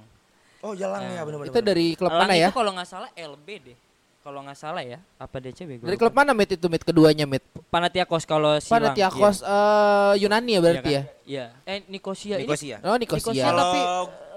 [0.60, 1.48] Oh jalan ya benar-benar.
[1.48, 2.52] Itu dari klub Lang mana ya?
[2.52, 3.76] itu kalau nggak salah LB deh.
[4.22, 5.82] Kalau nggak salah ya, apa DCB?
[5.82, 7.42] Gua Dari klub mana Mit itu Mit keduanya Mit?
[7.74, 8.94] Panathinaikos kalau Silang.
[8.94, 10.60] Panathinaikos eh, Yunani ya Iya.
[10.62, 11.02] berarti Iya ya?
[11.02, 11.26] kan?
[11.26, 11.44] Iya.
[11.66, 12.76] Eh Nikosia ini Nikosia.
[12.86, 13.18] Oh Nikosia.
[13.18, 13.80] Nikosia Kalau tapi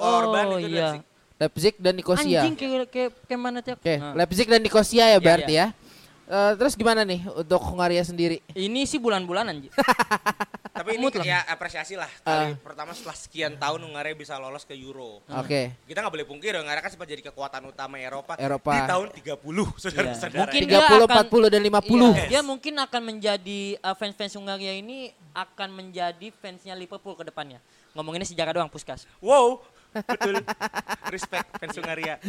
[0.01, 0.89] Orban oh, itu iya.
[0.89, 1.01] Leipzig.
[1.37, 2.39] Leipzig dan Nikosia.
[2.41, 3.81] Anjing kayak kayak kayak Panathinaikos.
[3.85, 4.13] Oke, Nah.
[4.17, 5.67] Leipzig dan Nikosia ya Iya, berarti iya.
[5.69, 5.83] ya.
[6.25, 8.41] Eh, terus gimana nih untuk Hungaria sendiri?
[8.57, 9.61] Ini sih bulan-bulanan.
[10.85, 11.25] Tapi ini Mutlak.
[11.25, 12.11] ya apresiasi lah.
[12.21, 15.25] Kali pertama setelah sekian tahun Hungaria bisa lolos ke Euro.
[15.25, 15.73] Oke.
[15.89, 18.69] Kita nggak boleh pungkiri Hungaria kan sempat jadi kekuatan utama Eropa, Eropa.
[18.69, 20.53] di tahun 30 saudara-saudara.
[20.53, 22.13] Mungkin 30, dia akan- 40 dan 50.
[22.13, 27.57] Iya, dia mungkin akan menjadi uh, fans-fans Hungaria ini akan menjadi fansnya Liverpool ke depannya.
[27.97, 29.09] Ngomonginnya sejarah doang Puskas.
[29.17, 30.37] Wow, betul.
[31.13, 32.21] Respect fans Hungaria.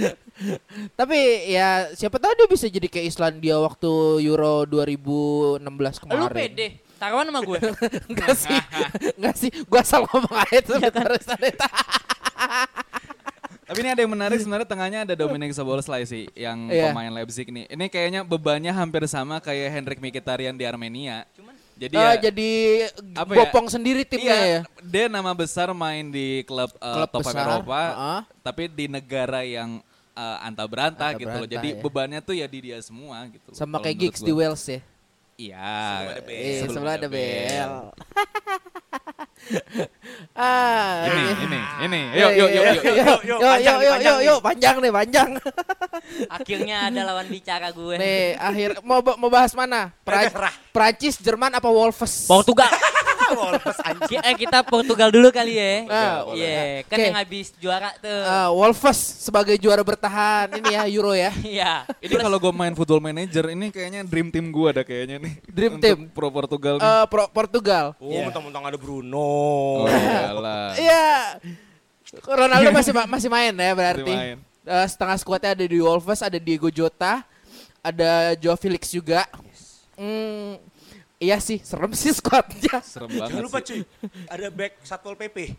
[0.96, 1.18] Tapi
[1.52, 5.60] ya siapa tahu dia bisa jadi kayak Islandia waktu Euro 2016
[6.08, 6.24] kemarin.
[6.24, 7.58] Lu pede, taruhan sama gue.
[8.10, 8.58] Enggak sih.
[9.16, 9.50] Enggak sih.
[9.68, 10.76] Gua asal ngomong aja tuh.
[10.80, 11.06] Iya kan?
[13.66, 16.94] Tapi ini ada yang menarik sebenarnya tengahnya ada Dominic Soboslai sih yang Iya.
[16.94, 17.66] pemain Leipzig nih.
[17.66, 21.26] Ini kayaknya bebannya hampir sama kayak Hendrik Mkhitaryan di Armenia.
[21.76, 22.50] Jadi Eh, ya jadi
[23.12, 23.38] apa ya?
[23.44, 24.60] bopong sendiri timnya iya, ya.
[24.80, 28.20] Dia nama besar main di klub, uh, Klub top besar, Eropa, heeh.
[28.40, 29.84] tapi di negara yang
[30.16, 31.44] uh, anta berantah Anta gitu loh.
[31.44, 31.80] Jadi ya.
[31.84, 33.52] bebannya tuh ya di dia semua gitu.
[33.52, 34.32] Sama kayak gigs di.
[34.32, 34.80] Wales ya.
[35.36, 35.68] Iya.
[36.00, 36.32] Sebelum BL.
[36.32, 37.72] Iya, sebelum sebelah ada ada BL.
[40.32, 42.00] ah, Ini, ini, ini.
[42.16, 42.84] Yuk, yuk, yuk, yuk.
[42.84, 45.30] yuk, yuk, yuk, panjang yuk, nih, yuk, panjang yuk, panjang nih, panjang.
[46.40, 47.94] Akhirnya ada lawan bicara gue.
[48.00, 49.92] Nih, akhir mau mau bahas mana?
[50.72, 52.24] Prancis, Jerman apa Wolves?
[52.24, 52.72] Portugal.
[53.34, 54.22] Wolves anjing.
[54.22, 55.72] Eh, kita Portugal dulu kali ya.
[55.90, 58.22] Ah, Iya, kan yang habis juara tuh.
[58.22, 61.32] Eh, Wolves sebagai juara bertahan ini ya Euro ya.
[61.42, 61.72] Iya.
[61.98, 65.25] Ini kalau gue main football manager ini kayaknya dream team gue ada kayaknya nih.
[65.46, 65.98] Dream Untuk team.
[66.08, 66.84] Pro Portugal nih.
[66.84, 67.86] Eh, Pro- Portugal.
[67.96, 69.18] Oh, mentang-mentang ada Bruno.
[69.18, 69.86] oh.
[70.76, 71.40] Iya.
[72.22, 74.06] Ronaldo masih ma- masih main ya berarti.
[74.06, 74.38] Masih main.
[74.64, 77.22] Eh, setengah skuadnya ada di Wolves, ada Diego Jota,
[77.80, 79.26] ada Joao Felix juga.
[79.94, 80.58] Hmm,
[81.16, 82.82] iya sih, serem sih skuadnya.
[82.84, 83.80] Serem banget Jangan lupa sih.
[83.80, 83.80] cuy,
[84.26, 85.54] ada back Satpol PP.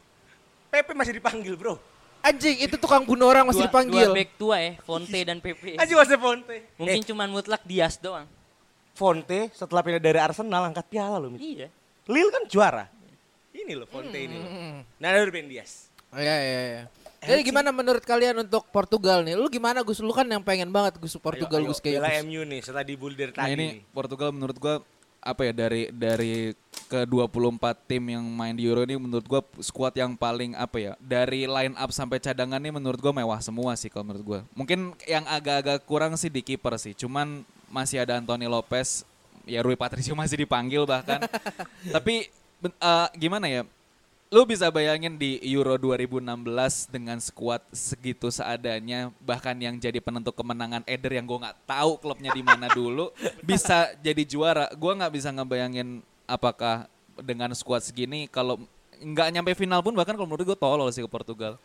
[0.67, 1.79] PP masih dipanggil bro.
[2.19, 4.07] Anjing, itu tukang bunuh orang masih Dua- dipanggil.
[4.07, 5.63] Dua back tua ya, Fonte dan PP.
[5.75, 6.57] Aji masih Fonte.
[6.75, 8.27] Mungkin Eh, cuman mutlak Dias doang.
[8.97, 11.37] Fonte setelah pindah dari Arsenal angkat piala loh.
[11.37, 11.69] Iya.
[12.09, 12.89] Lille kan juara.
[13.53, 14.49] Ini loh Fonte ini loh.
[14.97, 15.93] Nah, ada Ben Diaz.
[16.09, 16.83] Oh, Iya, iya, iya.
[17.17, 19.33] Jadi gimana menurut kalian untuk Portugal nih?
[19.33, 19.99] Lu gimana Gus?
[19.99, 22.23] Lu kan yang pengen banget Gus Portugal Ayo, ayo, Gus kayak bela Gus.
[22.23, 23.73] MU nih setelah dibully dari Nah tadi ini nih.
[23.89, 24.75] Portugal menurut gua
[25.17, 26.53] apa ya dari dari
[26.87, 30.93] ke 24 tim yang main di Euro ini menurut gua skuad yang paling apa ya
[31.01, 34.39] dari line up sampai cadangan ini menurut gua mewah semua sih kalau menurut gua.
[34.53, 36.93] Mungkin yang agak-agak kurang sih di kiper sih.
[36.93, 39.03] Cuman masih ada Anthony Lopez,
[39.47, 41.23] ya Rui Patricio masih dipanggil bahkan.
[41.95, 42.27] Tapi
[42.63, 43.63] eh, gimana ya?
[44.27, 46.19] Lu bisa bayangin di Euro 2016
[46.91, 52.35] dengan skuad segitu seadanya, bahkan yang jadi penentu kemenangan Eder yang gue nggak tahu klubnya
[52.35, 53.15] di mana dulu
[53.47, 54.67] bisa jadi juara.
[54.75, 56.91] Gue nggak bisa ngebayangin apakah
[57.23, 58.59] dengan skuad segini kalau
[58.99, 61.55] nggak nyampe final pun bahkan kalau menurut gue tolol sih ke Portugal.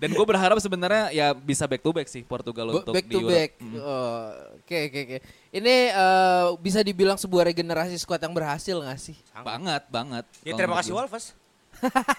[0.00, 3.20] Dan gue berharap sebenarnya ya bisa back to back sih Portugal untuk back di to
[3.26, 3.50] back.
[3.58, 3.74] Mm.
[3.80, 4.28] Oh,
[4.66, 5.18] Oke, oke, oke.
[5.54, 9.14] Ini eh, bisa dibilang sebuah regenerasi skuad yang berhasil nggak sih?
[9.46, 10.26] Banget, banget.
[10.42, 10.90] Ya terima kasih.
[10.90, 11.38] Wolves.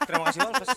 [0.07, 0.69] terima kasih Wolves.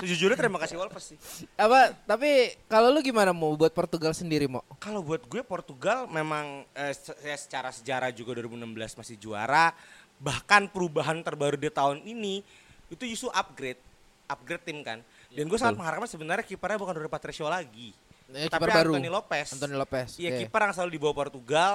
[0.00, 1.18] Sejujurnya terima kasih Wolves sih.
[1.60, 1.92] Apa?
[2.08, 4.64] Tapi kalau lu gimana mau buat Portugal sendiri mau?
[4.80, 8.64] Kalau buat gue Portugal memang eh, ya secara sejarah juga 2016
[8.96, 9.76] masih juara.
[10.16, 12.40] Bahkan perubahan terbaru di tahun ini
[12.88, 13.80] itu justru upgrade,
[14.24, 15.04] upgrade tim kan.
[15.30, 17.94] Dan gue sangat mengharapkan sebenarnya kipernya bukan Rui Patricio lagi.
[18.34, 18.94] Eh, tapi baru.
[18.94, 19.48] Anthony Lopez.
[19.54, 20.08] Anthony Lopez.
[20.18, 20.38] Iya oke.
[20.46, 21.74] kiper yang selalu dibawa Portugal.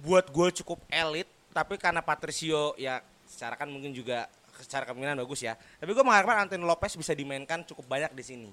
[0.00, 1.28] Buat gue cukup elit.
[1.54, 4.28] Tapi karena Patricio ya secara kan mungkin juga
[4.60, 5.56] secara kemungkinan bagus ya.
[5.56, 8.50] Tapi gue mengharapkan Anthony Lopez bisa dimainkan cukup banyak di sini.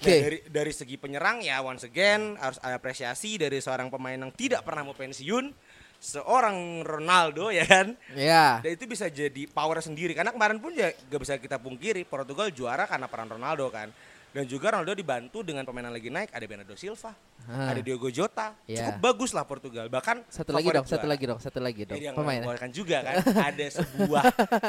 [0.00, 0.16] Nah, Oke.
[0.16, 4.64] dari dari segi penyerang ya once again harus ada apresiasi dari seorang pemain yang tidak
[4.64, 5.52] pernah mau pensiun,
[6.00, 7.92] seorang Ronaldo ya kan.
[8.16, 8.64] Iya.
[8.64, 12.48] Dan itu bisa jadi power sendiri karena kemarin pun ya gak bisa kita pungkiri Portugal
[12.48, 13.92] juara karena peran Ronaldo kan.
[14.30, 17.10] Dan juga Ronaldo dibantu dengan pemain yang lagi naik, ada Bernardo Silva,
[17.42, 17.72] Ah.
[17.72, 18.54] ada Diogo Jota.
[18.62, 18.94] Iya.
[18.94, 19.88] Cukup bagus lah Portugal.
[19.88, 21.10] Bahkan Satu lagi dong, satu juara.
[21.10, 21.96] lagi dong, satu lagi dong.
[21.96, 22.38] Jadi yang Pemain.
[22.38, 24.22] mengeluarkan juga kan ada sebuah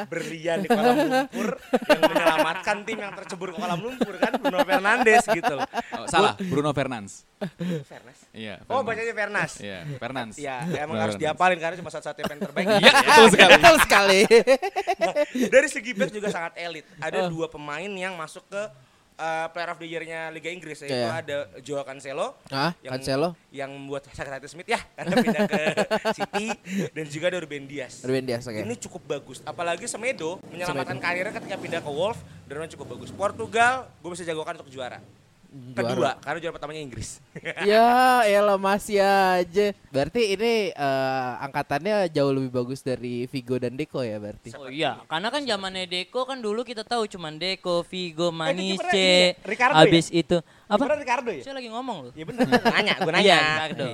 [0.08, 1.50] berlian di kolam lumpur
[1.84, 5.68] yang menyelamatkan tim yang tercebur ke kolam lumpur kan Bruno Fernandes gitu loh.
[5.94, 7.28] Oh, salah, Bruno Fernandes.
[7.86, 8.20] Fairness.
[8.32, 8.66] Iya.
[8.66, 8.88] Oh Fernandes.
[8.88, 9.52] bacanya Fernas.
[9.60, 10.38] Iya, Fernandes.
[10.38, 11.22] Iya, emang harus Fernandes.
[11.22, 12.66] diapalin karena cuma satu-satunya pemain terbaik.
[12.72, 13.52] Iya, betul sekali.
[13.54, 14.20] Betul sekali.
[14.98, 15.14] Nah,
[15.48, 16.86] dari segi back juga sangat elit.
[16.88, 17.04] Oh.
[17.04, 18.62] Ada dua pemain yang masuk ke
[19.22, 21.22] uh, Player of the Year-nya Liga Inggris yaitu Iya.
[21.22, 22.74] ada Joao Cancelo Hah?
[22.82, 23.30] yang Cancelo?
[23.54, 25.62] yang membuat sakit hati Smith ya karena pindah ke
[26.18, 26.48] City
[26.90, 28.02] dan juga ada Ruben Dias.
[28.02, 28.58] Ruben Dias, oke.
[28.58, 29.38] Ini cukup bagus.
[29.46, 33.14] Apalagi Semedo menyelamatkan karirnya ketika pindah ke Wolves dan cukup bagus.
[33.14, 35.00] Portugal gue bisa jagokan untuk juara.
[35.52, 37.20] Kedua, karena juara pertamanya Inggris.
[37.68, 39.76] ya, elah masih aja.
[39.92, 44.56] Berarti ini eh, angkatannya jauh lebih bagus dari Vigo dan Deco ya berarti.
[44.56, 48.80] Oh iya, karena kan zamannya Deco kan dulu kita tahu cuman Deco, Vigo, kipernya ini
[48.80, 50.38] Manice, ya, Ricardo habis itu
[50.72, 50.84] apa?
[50.88, 51.44] Bener Ricardo ya?
[51.44, 52.12] Saya lagi ngomong loh.
[52.16, 53.28] Iya bener, gue nanya, gue nanya.
[53.28, 53.88] Iya, Ricardo.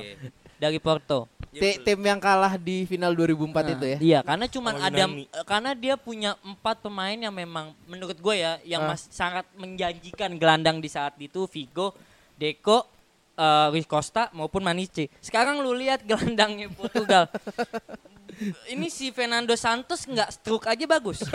[0.57, 1.29] Dari Porto.
[1.47, 3.97] Ti- tim yang kalah di final 2004 itu ya.
[3.97, 8.35] Iya, karena cuman Sama ada eh, karena dia punya empat pemain yang memang menurut gue
[8.37, 8.93] ya yang Ah.
[8.93, 11.97] mas, sangat menjanjikan gelandang di saat itu Vigo,
[12.37, 12.85] Deco,
[13.33, 15.09] eh, Rui Costa maupun Maniche.
[15.17, 17.25] Sekarang lu lihat gelandangnya Portugal.
[18.69, 21.25] Ini si Fernando Santos nggak stroke aja bagus.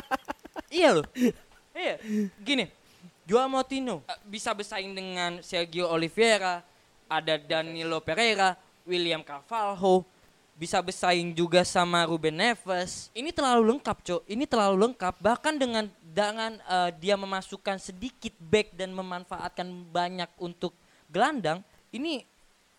[0.70, 1.06] iya loh.
[1.74, 1.98] Iya,
[2.38, 2.70] gini.
[3.26, 6.62] Joao Moutinho eh, bisa bersaing dengan Sergio Oliveira,
[7.06, 10.06] ada Danilo Pereira, William Carvalho,
[10.56, 13.12] bisa bersaing juga sama Ruben Neves.
[13.12, 14.22] Ini terlalu lengkap, Cok.
[14.24, 15.14] Ini terlalu lengkap.
[15.20, 20.72] Bahkan dengan dengan eh, dia memasukkan sedikit back dan memanfaatkan banyak untuk
[21.12, 21.60] gelandang,
[21.92, 22.24] ini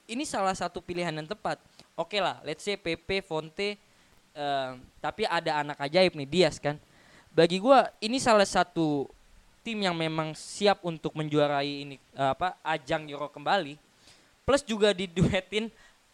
[0.09, 1.61] ini salah satu pilihan yang tepat.
[1.93, 3.77] Oke lah, let's say PP, Fonte,
[4.33, 6.81] eh, tapi ada anak ajaib nih Dias kan.
[7.29, 9.05] Bagi gua ini salah satu
[9.61, 13.86] tim yang memang siap untuk menjuarai ini eh, apa ajang Euro kembali.
[14.47, 15.67] Plus juga diduetin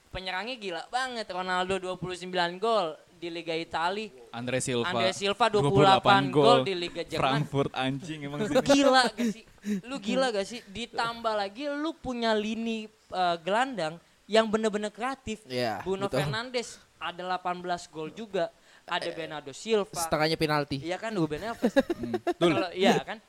[0.09, 4.09] penyerangnya gila banget Ronaldo 29 gol di Liga Italia.
[4.33, 4.89] Andre Silva.
[4.89, 7.45] Andre Silva 28 gol di Liga Jerman.
[7.45, 8.57] Frankfurt anjing emang sih.
[8.57, 9.43] Gila gak sih?
[9.85, 10.65] Lu gila gak sih?
[10.65, 15.45] Ditambah lagi lu punya lini eh, gelandang yang bener-bener kreatif.
[15.45, 16.25] Iya, Bruno betul.
[16.25, 18.49] Fernandes ada 18 gol juga.
[18.89, 19.93] Ada Bernardo Silva.
[19.93, 20.81] Setengahnya penalti.
[20.81, 21.69] Iya kan Ruben Neves.
[22.41, 23.21] Kalau iya kan.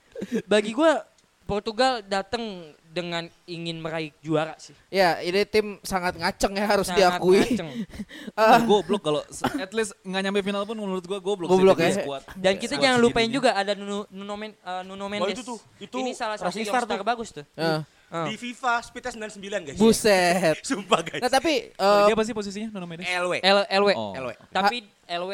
[0.49, 1.05] Bagi gua
[1.45, 2.43] Portugal datang
[2.87, 4.71] dengan ingin meraih juara sih.
[4.87, 7.43] Ya, ini tim sangat ngaceng ya harus Sangat diakui.
[7.43, 7.71] ngaceng.
[8.39, 9.21] Ah, goblok kalau
[9.55, 11.95] at least nggak nyampe final pun menurut gua goblok, Goblok sih, ya.
[12.01, 12.23] squad.
[12.35, 15.35] Dan kita jangan lupain juga ada Nuno Nuno, Men- eh, Nuno Mendes.
[15.35, 17.03] itu tuh, itu Ini salah satu yang Star tuh.
[17.03, 17.45] bagus tuh.
[17.55, 18.31] eh, Ah.
[18.31, 19.77] Di FIFA speednya 99 guys.
[19.77, 20.55] buset.
[20.69, 21.19] Sumpah guys.
[21.19, 23.11] Nah, tapi Oh, eh, dia apa sih posisinya Nuno Mendes?
[23.11, 23.43] LW.
[23.43, 23.91] L LW.
[23.93, 24.15] Oh.
[24.15, 24.31] LW.
[24.49, 25.33] Tapi LW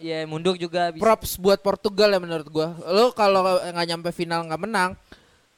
[0.00, 0.98] ya mundur juga bisa.
[0.98, 2.72] props buat Portugal ya menurut gua.
[2.88, 4.90] Lo kalau nggak nyampe final nggak menang,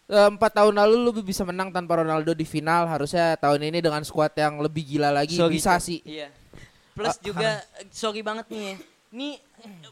[0.07, 2.85] eh, empat tahun lalu lu bisa menang tanpa Ronaldo di final.
[2.85, 5.87] Harusnya tahun ini dengan skuad yang lebih gila lagi So bisa gitu.
[5.87, 5.99] sih.
[6.03, 6.29] Iya.
[6.93, 8.63] Plus juga eh, sorry banget nih.
[8.67, 8.77] ya.
[9.13, 9.35] Nih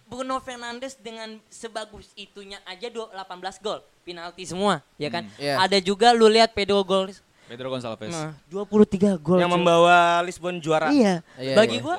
[0.05, 5.29] Bruno Fernandes dengan sebagus itunya aja dua- 18 gol, penalti semua, ya kan?
[5.37, 5.61] iya.
[5.61, 7.13] Ada juga lu lihat Pedro gol
[7.45, 8.09] Pedro Gonçalves.
[8.09, 9.39] nah, 23 gol.
[9.43, 10.89] Yang membawa Lisbon juara.
[10.89, 11.21] Iya.
[11.37, 11.85] Iya, Bagi iya.
[11.85, 11.97] gua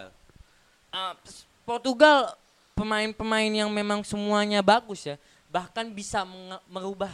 [0.91, 1.13] uh,
[1.61, 2.33] Portugal
[2.81, 5.21] pemain-pemain yang memang semuanya bagus ya.
[5.53, 6.25] Bahkan bisa
[6.65, 7.13] merubah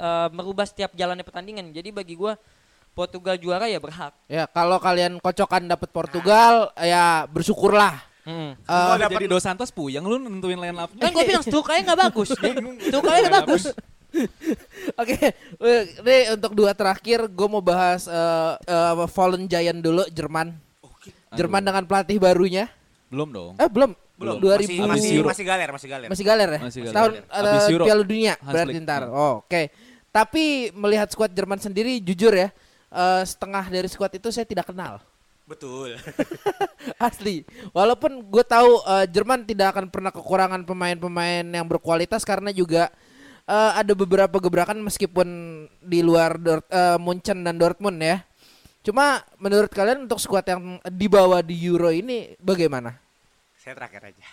[0.00, 1.68] uh, merubah setiap jalannya pertandingan.
[1.68, 2.40] Jadi bagi gua
[2.92, 4.12] Portugal juara ya berhak.
[4.28, 8.04] Ya, kalau kalian kocokan dapet Portugal, ya bersyukurlah.
[8.22, 8.54] Hmm.
[8.54, 10.92] Eh, Kalau Udah dapat jadi Dos Santos puyeng lu nentuin line up.
[10.94, 12.28] Kan gue bilang Stukanya nggak bagus.
[12.86, 13.64] Stukanya nggak bagus.
[15.00, 20.54] Oke, eh, ini untuk dua terakhir gue mau bahas eh, eh, Fallen Giant dulu Jerman.
[21.32, 22.68] Jerman dengan pelatih barunya.
[23.08, 23.52] Belum dong.
[23.56, 26.08] Eh belum, belum 2000 masih, masih, masih galer, masih galer.
[26.08, 26.60] masih galer ya?
[26.62, 26.94] Masih galer.
[26.94, 27.78] Tahun Habis eh.
[27.82, 29.02] Piala Dunia Hans berarti ntar.
[29.10, 29.62] Oh, Oke.
[30.12, 32.48] Tapi melihat skuad Jerman sendiri jujur ya,
[32.94, 35.02] eh, setengah dari skuad itu saya tidak kenal.
[35.42, 35.98] Betul.
[37.10, 37.42] Asli.
[37.74, 42.88] Walaupun gue tahu eh, Jerman tidak akan pernah kekurangan pemain-pemain yang berkualitas karena juga
[43.50, 45.28] eh, ada beberapa gebrakan meskipun
[45.82, 48.22] di luar Dort, eh, Munchen dan Dortmund ya.
[48.82, 53.01] Cuma menurut kalian untuk skuad yang dibawa di Euro ini bagaimana?
[53.62, 54.26] Saya terakhir aja.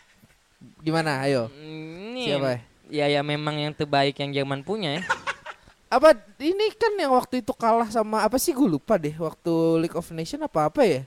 [0.82, 1.22] Gimana?
[1.22, 1.54] Ayo.
[1.54, 2.60] Ini Siapa ya?
[2.90, 5.04] Ya ya memang yang terbaik yang Jerman punya ya.
[5.96, 9.98] Apa ini kan yang waktu itu kalah sama apa sih gue lupa deh waktu League
[9.98, 11.02] of Nations apa apa ya?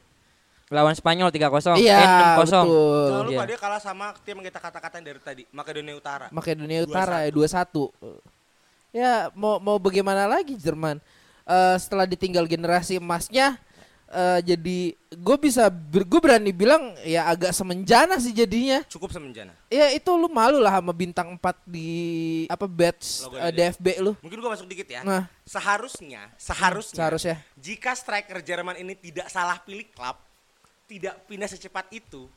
[0.75, 1.79] Lawan Spanyol 3-0.
[1.79, 2.67] iya, eh, 6-0.
[2.67, 3.07] betul.
[3.07, 3.51] Jangan lupa Iya.
[3.55, 6.27] dia kalah sama tim yang kita kata-katain dari tadi, Makedonia Utara.
[6.35, 7.95] Makedonia Utara ya 2-1.
[8.91, 10.99] Ya mau mau bagaimana lagi Jerman?
[11.47, 13.63] Eh, setelah ditinggal generasi emasnya
[14.13, 14.79] eh, jadi
[15.13, 18.85] gue bisa gue berani bilang ya agak semenjana sih jadinya.
[18.87, 19.57] Cukup semenjana.
[19.73, 21.89] Ya itu lu malu lah sama bintang 4 di
[22.47, 23.73] apa batch Logo eh, dia.
[23.73, 24.13] DFB lu.
[24.21, 25.01] Mungkin gua masuk dikit ya.
[25.03, 25.25] Nah.
[25.43, 27.37] Seharusnya, seharusnya, Seharusnya.
[27.59, 30.17] jika striker Jerman ini tidak salah pilih klub,
[30.87, 32.31] tidak pindah secepat itu,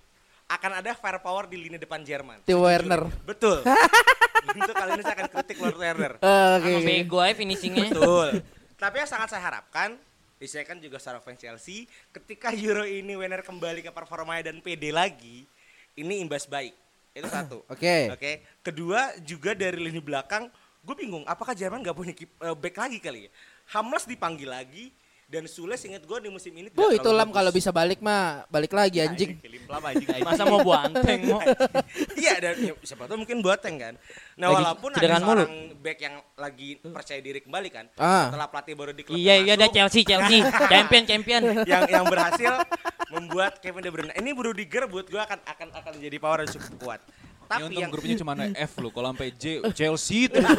[0.46, 2.44] akan ada firepower di lini depan Jerman.
[2.46, 3.08] Timo Werner.
[3.24, 3.62] Betul.
[4.56, 6.14] Untuk kali ini saya akan kritik Lord Werner.
[6.22, 6.70] Eh, Oke.
[6.70, 7.90] Sama bego aja finishingnya.
[7.90, 8.30] Betul.
[8.78, 9.98] Tapi yang sangat saya harapkan,
[10.46, 14.62] ya saya kan juga seorang fans Chelsea, ketika Euro ini Werner kembali ke performanya dan
[14.62, 15.50] PD lagi,
[15.98, 16.78] ini imbas baik.
[17.18, 17.66] Itu satu.
[17.74, 18.14] Oke.
[18.14, 18.46] Oke.
[18.62, 20.46] Kedua juga dari lini belakang,
[20.86, 23.32] gue bingung, apakah Jerman nggak punya keep- eh, back lagi kali ya?
[23.74, 24.94] Hamles dipanggil lagi,
[25.26, 28.70] dan Sule inget gue di musim ini Bu itu lam kalau bisa balik mah balik
[28.70, 29.36] lagi anjing.
[29.36, 30.22] Anjing, lam anjing, anjing.
[30.22, 31.42] Masa mau buanteng mau.
[32.22, 33.94] iya dan ya, siapa tahu mungkin buateng kan.
[34.38, 35.34] Nah Lagi walaupun ada cederaan mulu.
[35.42, 38.30] seorang back yang lagi percaya diri kembali kan, Ah.
[38.30, 41.42] setelah pelatih baru di klub Iya iya ada Chelsea Chelsea champion champion.
[41.66, 42.62] yang yang berhasil
[43.10, 44.14] membuat Kevin De Bruyne.
[44.14, 47.02] Ini Rudiger buat gue akan akan akan jadi power yang cukup kuat.
[47.46, 48.34] Ya, Tapi untung yang grupnya cuma
[48.70, 48.90] F loh.
[48.90, 49.46] Kalau sampai J
[49.78, 50.50] Chelsea terus.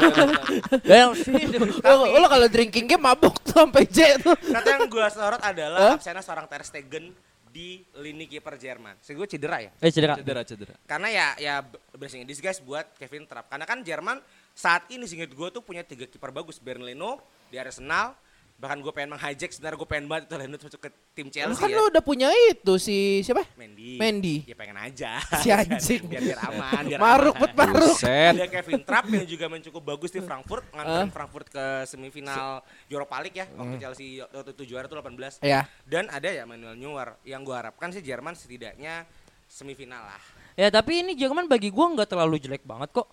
[1.83, 4.39] Lo, lo kalau drinking game mabuk tuh sampai J tuh.
[4.39, 7.11] kata yang gue sorot adalah absennya seorang Ter Stegen
[7.51, 9.01] di lini kiper Jerman.
[9.01, 9.71] Saya gue cedera ya.
[9.81, 10.15] Eh cedera.
[10.21, 10.75] cedera cedera.
[10.87, 11.55] Karena ya ya
[11.97, 13.49] blessing in disguise buat Kevin Trapp.
[13.51, 14.21] Karena kan Jerman
[14.53, 16.63] saat ini singkat gue tuh punya tiga kiper bagus.
[16.63, 17.19] Bernleno
[17.51, 18.15] di Arsenal.
[18.57, 21.69] Bahkan gue pengen meng-hijack sebenarnya gue pengen banget itu Leno masuk ke tim Chelsea kan
[21.69, 21.77] ya.
[21.77, 23.45] lo udah punya itu si siapa?
[23.53, 24.01] Mendy.
[24.01, 24.37] Mendy.
[24.49, 25.21] Ya pengen aja.
[25.45, 26.09] Si anjing.
[26.09, 26.83] biar, biar aman.
[26.89, 28.01] Biar Maruk bet maruk.
[28.01, 30.65] Ada Kevin Trapp yang juga main cukup bagus di Frankfurt.
[30.73, 33.47] Nganterin Frankfurt ke semifinal Europa League ya.
[33.53, 35.45] Waktu Chelsea waktu itu juara tuh 18.
[35.45, 35.69] Ya.
[35.85, 37.21] Dan ada ya Manuel Neuer.
[37.29, 39.05] Yang gue harapkan sih Jerman setidaknya
[39.47, 40.23] semifinal lah.
[40.57, 43.09] Ya tapi ini Jerman bagi gua nggak terlalu jelek banget kok.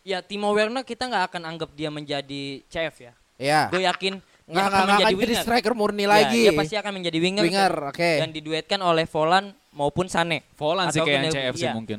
[0.00, 3.12] Ya Timo Werner kita nggak akan anggap dia menjadi CF ya.
[3.38, 3.60] Ya.
[3.70, 4.18] Gue yakin
[4.48, 6.42] Nggak akan menjadi akan jadi striker murni Ya, lagi.
[6.48, 7.44] Dia pasti akan menjadi winger.
[7.44, 8.10] Winger, dan- oke.
[8.24, 9.44] Dan diduetkan oleh Volan
[9.76, 10.48] maupun Sane.
[10.56, 11.74] Volan sih kayak yang Gnabry, CF sih iya.
[11.76, 11.98] mungkin.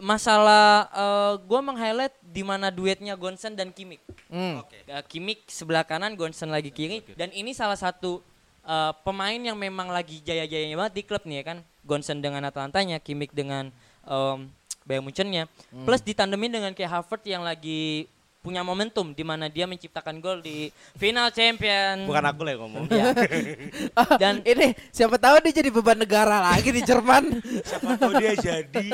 [0.00, 4.00] Masalah eh, gua meng-highlight di mana duetnya Gonsen dan Kimmich.
[4.32, 4.64] Hmm.
[4.64, 7.04] Uh, Kimmich sebelah kanan, Gonsen lagi kiri.
[7.20, 8.24] Dan ini salah satu
[8.64, 11.58] uh, pemain yang memang lagi jaya-jayanya banget di klub nih ya kan.
[11.84, 13.68] Gonsen dengan Atalantanya, Kimmich dengan
[14.08, 14.48] um,
[14.88, 15.44] Bayern Munchennya.
[15.84, 18.08] Plus ditandemin dengan kayak Harvard yang lagi
[18.40, 22.08] punya momentum di mana dia menciptakan gol di final champion.
[22.08, 22.84] Bukan aku lah yang ngomong.
[22.88, 23.12] Ya.
[24.22, 27.36] Dan Ini siapa tahu dia jadi beban negara lagi di Jerman.
[27.60, 28.86] Siapa tahu dia jadi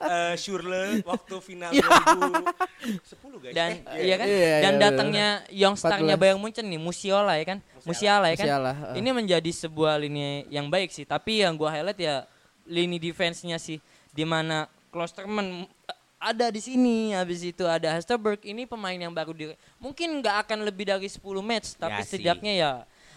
[0.00, 1.84] eh Schürrle waktu final Ya.
[1.84, 3.52] 2010 guys.
[3.52, 6.22] dan Eh, iya kan Iya, dan iya, datangnya youngstarnya 14.
[6.22, 8.94] Bayern Munchen nih Musiala ya kan Musiala ya kan Musiala, heeh.
[8.98, 12.24] ini menjadi sebuah lini yang baik sih tapi yang gua highlight ya
[12.64, 13.76] lini defense-nya sih
[14.10, 15.68] di mana Klosterman
[16.16, 19.44] ada di sini habis itu ada Hasterberg ini pemain yang baru di
[19.76, 22.16] mungkin nggak akan lebih dari 10 match tapi Ya sih.
[22.16, 22.70] setidaknya ya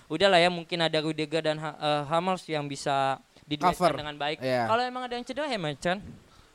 [0.06, 3.94] udahlah ya mungkin ada Rudiger dan Ha- eh, Hummels yang bisa diduetkan Cover.
[3.98, 4.68] dengan baik Iya.
[4.68, 6.02] kalau emang ada yang cedera ya Merchant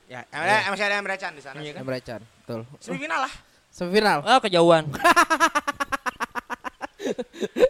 [0.05, 1.57] Ya, ada, masih ada Emre Can di sana.
[1.59, 1.81] Iya kan?
[1.81, 2.61] Emre Can, betul.
[2.77, 3.33] Semifinal lah.
[3.73, 4.21] Semifinal.
[4.21, 4.85] oh kejauhan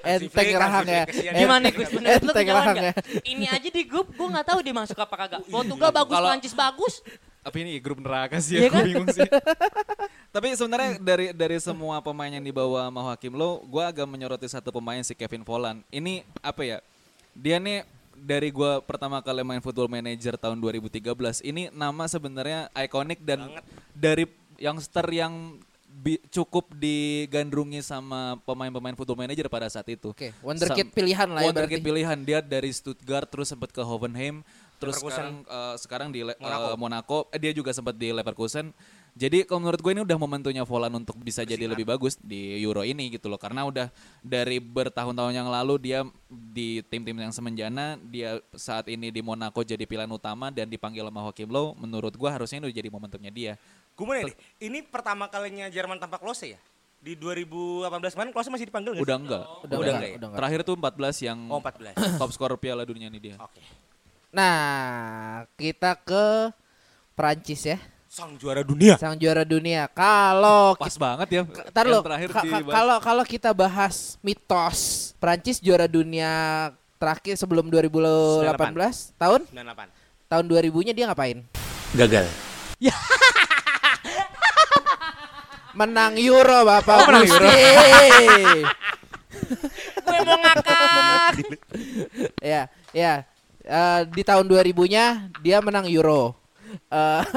[0.05, 1.05] Enteng rahang ya.
[1.09, 2.93] Gimana Gus menurut lu Enteng rahang ya.
[3.25, 5.41] Ini aja di grup gue nggak tahu dia masuk apa kagak.
[5.47, 6.95] Portugal bagus, Kalau- Prancis bagus.
[7.45, 8.85] Tapi ini grup neraka sih, Iya aku kan?
[8.85, 9.29] bingung sih.
[10.35, 14.73] Tapi sebenarnya dari dari semua pemain yang dibawa sama Hakim Lo, gue agak menyoroti satu
[14.73, 15.85] pemain si Kevin Volland.
[15.89, 16.79] Ini apa ya?
[17.33, 17.85] Dia nih
[18.17, 21.05] dari gua pertama kali main Football Manager tahun 2013,
[21.43, 23.47] ini nama sebenarnya ikonik dan
[23.93, 24.25] dari
[24.57, 25.59] youngster yang
[25.93, 30.11] bi- cukup digandrungi sama pemain-pemain Football Manager pada saat itu.
[30.11, 31.89] Oke, wonderkid Sam- pilihan lah ya Wonderkid berarti.
[31.91, 35.15] pilihan dia dari Stuttgart terus sempat ke Hoffenheim terus Leverkusen.
[35.15, 36.71] sekarang eh, sekarang di Le- Monaco.
[36.77, 38.75] Monaco Eh, dia juga sempat di Leverkusen
[39.13, 42.83] jadi kalau menurut gue ini udah momentumnya Volan untuk bisa jadi lebih bagus di Euro
[42.83, 43.87] ini gitu loh karena udah
[44.21, 49.81] dari bertahun-tahun yang lalu dia di tim-tim yang semenjana dia saat ini di Monaco jadi
[49.81, 53.55] pilihan utama dan dipanggil sama Hakim Low menurut gue harusnya ini udah jadi momentumnya dia
[53.95, 56.61] Gue mau nanya nih, ini pertama kalinya Jerman tanpa Klose ya?
[56.99, 59.05] Di 2018 kemarin Klose masih dipanggil nggak?
[59.05, 60.17] udah enggak Udah Udah enggak, enggak ya?
[60.17, 60.39] udah enggak.
[60.43, 61.95] terakhir tuh 14 yang Oh 14.
[62.19, 63.63] top skor Piala Dunia ini dia Oke.
[64.35, 66.51] Nah, kita ke
[67.15, 67.79] Prancis ya.
[68.11, 68.99] Sang juara dunia.
[68.99, 69.87] Sang juara dunia.
[69.95, 71.47] Kalau pas banget ya yang
[71.87, 71.99] lo,
[72.67, 76.31] kalau kalau kita bahas mitos Prancis juara dunia
[76.99, 78.55] terakhir sebelum 2018
[79.19, 80.31] tahun 98.
[80.31, 81.39] tahun 2000-nya dia ngapain?
[81.95, 82.27] Gagal.
[85.75, 87.51] Menang Euro Bapak Oh, menang Gusti.
[90.07, 91.35] Gue mau ngakak.
[92.39, 93.27] ya, ya.
[93.65, 96.37] Eh, di tahun 2000-nya dia menang Euro.
[96.93, 97.23] Eh,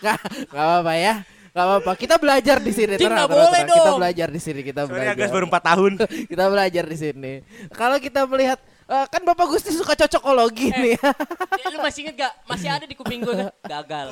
[0.00, 0.18] nggak
[0.52, 1.14] apa-apa ya.
[1.56, 3.00] Gak apa-apa, kita belajar di sini.
[3.00, 3.80] Cing, tenang, boleh tenang.
[3.80, 5.16] Kita belajar di sini, kita Sorry belajar.
[5.16, 5.92] guys baru 4 tahun.
[6.32, 7.32] kita belajar di sini.
[7.72, 10.76] Kalau kita melihat eh, kan Bapak Gusti suka cocokologi Eh.
[10.76, 10.92] nih.
[11.00, 12.32] Ya, lu masih inget gak?
[12.44, 13.48] Masih ada di kuping gue kan?
[13.64, 14.06] Gagal.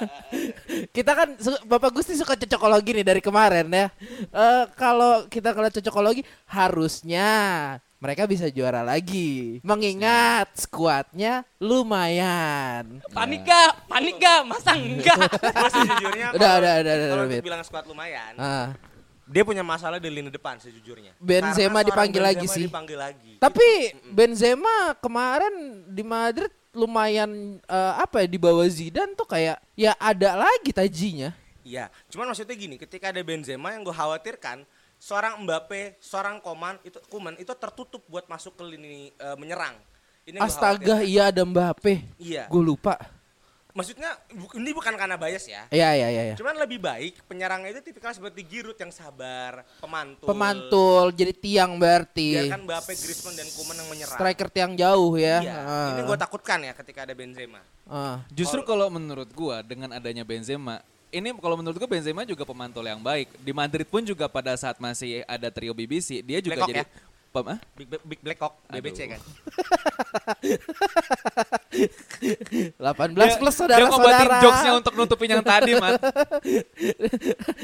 [0.98, 3.86] kita kan su- Bapak Gusti suka cocokologi nih dari kemarin ya.
[4.26, 7.30] Eh, kalau kita kalau cocokologi harusnya
[8.00, 9.60] mereka bisa juara lagi.
[9.60, 13.04] Mengingat skuadnya lumayan.
[13.12, 13.70] Panik gak?
[13.86, 14.40] Panik gak?
[14.42, 15.20] Masa enggak?
[15.54, 18.72] Gua sejujurnya Udah, kalau- udah, udah, udah, Kalau udah, bilang squad lumayan, Ah.
[19.28, 21.12] dia punya masalah di lini depan sejujurnya.
[21.20, 22.64] Benzema dipanggil lagi Benzema sih.
[22.66, 23.32] Dipanggil lagi.
[23.36, 23.68] Tapi
[24.08, 25.54] Benzema kemarin
[25.86, 31.36] di Madrid lumayan eh, apa ya di bawah Zidane tuh kayak ya ada lagi tajinya.
[31.60, 34.64] Iya, cuman maksudnya gini, ketika ada Benzema yang gue khawatirkan
[35.00, 39.74] seorang Mbappe, seorang Koman itu Kuman itu tertutup buat masuk ke lini eh, menyerang.
[40.28, 42.04] Ini Astaga, iya ada Mbappe.
[42.20, 42.46] Iya.
[42.52, 43.00] Gue lupa.
[43.70, 44.18] Maksudnya
[44.58, 45.62] ini bukan karena bias ya.
[45.70, 46.22] Iya iya iya.
[46.30, 46.34] iya.
[46.34, 50.26] Cuman lebih baik penyerangnya itu tipikal seperti Giroud yang sabar, pemantul.
[50.26, 52.50] Pemantul jadi tiang berarti.
[52.50, 54.18] Biarkan Mbappe, Griezmann dan Koeman yang menyerang.
[54.18, 55.38] Striker tiang jauh ya.
[55.38, 55.90] Iya, Ah.
[55.96, 57.62] ini gue takutkan ya ketika ada Benzema.
[57.86, 58.18] Ah.
[58.34, 62.98] Justru kalau menurut gua dengan adanya Benzema, ini kalau menurut gua Benzema juga pemantul yang
[62.98, 63.28] baik.
[63.38, 66.86] Di Madrid pun juga pada saat masih ada trio BBC, dia juga Black jadi ya?
[67.30, 67.58] Pem- ah?
[67.78, 69.10] Big, Big Black Hawk, BBC Aduh.
[69.14, 69.20] kan.
[71.70, 74.42] 18 Dia- plus Dia ngobatin saudara-saudara.
[74.42, 75.94] jokesnya untuk nutupin yang tadi, man.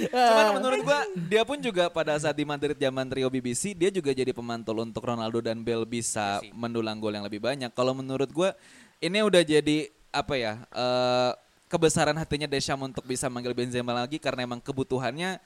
[0.07, 4.14] Cuman menurut gua dia pun juga pada saat di Madrid zaman trio BBC, dia juga
[4.14, 7.70] jadi pemantul untuk Ronaldo dan Bale bisa mendulang gol yang lebih banyak.
[7.74, 8.55] Kalau menurut gua
[8.99, 10.62] ini udah jadi apa ya?
[10.62, 11.32] eh,
[11.67, 15.39] kebesaran hatinya Deschamps untuk bisa manggil Benzema lagi karena emang kebutuhannya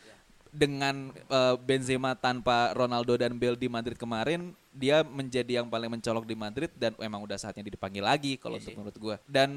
[0.50, 6.26] dengan eh, Benzema tanpa Ronaldo dan Bale di Madrid kemarin dia menjadi yang paling mencolok
[6.26, 8.78] di Madrid dan emang udah saatnya dipanggil lagi kalau Iya untuk sih.
[8.78, 9.50] menurut gua dan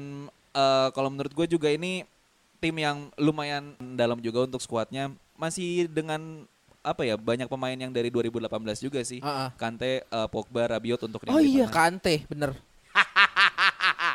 [0.52, 2.06] eh, kalau menurut gue juga ini
[2.62, 6.46] tim yang lumayan dalam juga untuk skuadnya masih dengan
[6.80, 8.46] apa ya banyak pemain yang dari 2018
[8.78, 9.50] juga sih Ah, ah.
[9.58, 11.66] Kante, eh, Pogba, Rabiot untuk Oh iya.
[11.66, 12.54] Kante, bener.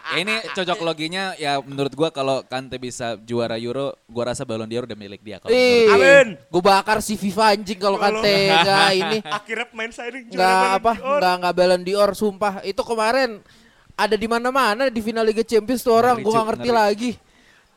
[0.10, 4.66] Ya, ini cocok loginya ya menurut gua kalau Kante bisa juara Euro, gua rasa Ballon
[4.66, 5.94] d'Or udah milik dia kalau gua.
[5.94, 6.28] Amin.
[6.50, 8.02] Gue bakar si FIFA anjing kalau.
[8.02, 11.20] Kante nggak ini Akhirnya pemain signing nggak Ballon apa d'Or.
[11.22, 13.30] nggak nggak Ballon d'Or sumpah itu kemarin
[14.00, 16.80] ada di mana-mana di final Liga Champions tuh orang nggak Cuk, ngerti ngeri.
[16.80, 17.12] lagi.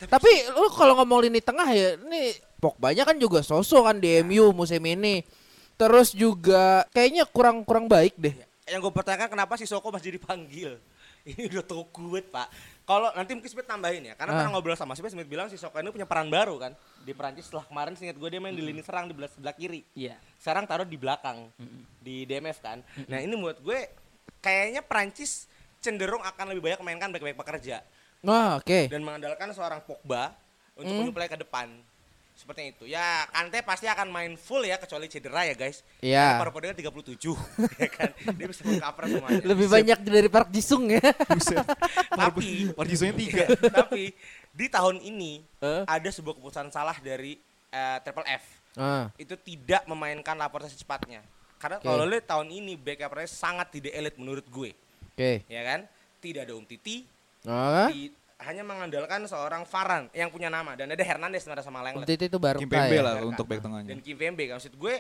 [0.03, 4.55] Tapi lu kalau ngomong lini tengah ya ini Pogba-nya kan juga sosok kan di MU
[4.55, 5.26] musim ini.
[5.74, 8.35] Terus juga kayaknya kurang kurang baik deh.
[8.70, 10.78] Yang gue pertanyakan kenapa si Soko masih dipanggil?
[11.31, 12.51] Ini udah tau kuat pak.
[12.83, 14.39] Kalau nanti mungkin Smith tambahin ya, karena Ah.
[14.41, 17.47] pernah ngobrol sama Smith, Smith bilang si Soko ini punya peran baru kan di Perancis
[17.47, 19.87] setelah kemarin singkat gue dia main di lini serang di belah sebelah kiri.
[19.93, 20.18] Iya.
[20.37, 21.47] Sekarang taruh di belakang
[21.99, 22.83] di DMF kan.
[23.07, 23.79] Nah ini menurut gue
[24.39, 25.47] kayaknya Perancis
[25.79, 27.83] cenderung akan lebih banyak mainkan back-back pekerja
[28.20, 28.87] Nah, oke.
[28.87, 30.35] dan mengandalkan seorang Pogba
[30.73, 31.07] untuk Hmm.
[31.07, 31.70] menyuplai ke depan.
[32.43, 32.84] Seperti itu.
[32.84, 35.86] Ya, Kante pasti akan main full ya kecuali cedera ya, guys.
[36.03, 36.34] Iya.
[36.34, 37.38] Karena paru-parunya 37
[37.82, 38.11] ya kan.
[38.34, 39.43] Dia bisa mengcover semuanya.
[39.47, 40.99] Lebih banyak dari Park Jisung ya.
[42.11, 43.45] tapi Margisunya tiga.
[43.78, 44.11] tapi
[44.51, 45.82] di tahun ini Eh?
[45.86, 47.38] ada sebuah keputusan salah dari
[47.70, 48.45] eh, Triple F.
[48.74, 51.22] Ah, Itu tidak memainkan Laporte secepatnya.
[51.57, 51.86] Karena Oke.
[51.86, 54.74] kalau lihat tahun ini back Laporte sangat tidak elit menurut gue,
[55.09, 55.32] oke.
[55.47, 55.86] ya kan?
[56.18, 57.07] Tidak ada Um Titi,
[57.43, 58.11] Ah, di-
[58.43, 62.07] hanya mengandalkan seorang Varan yang punya nama dan ada Hernandez sebenarnya sama Lenglet.
[62.07, 63.03] Titi itu baru Kim Pembe ya.
[63.03, 63.90] lah untuk back tengahnya.
[63.95, 64.95] Dan Kim Pembe kan maksud gue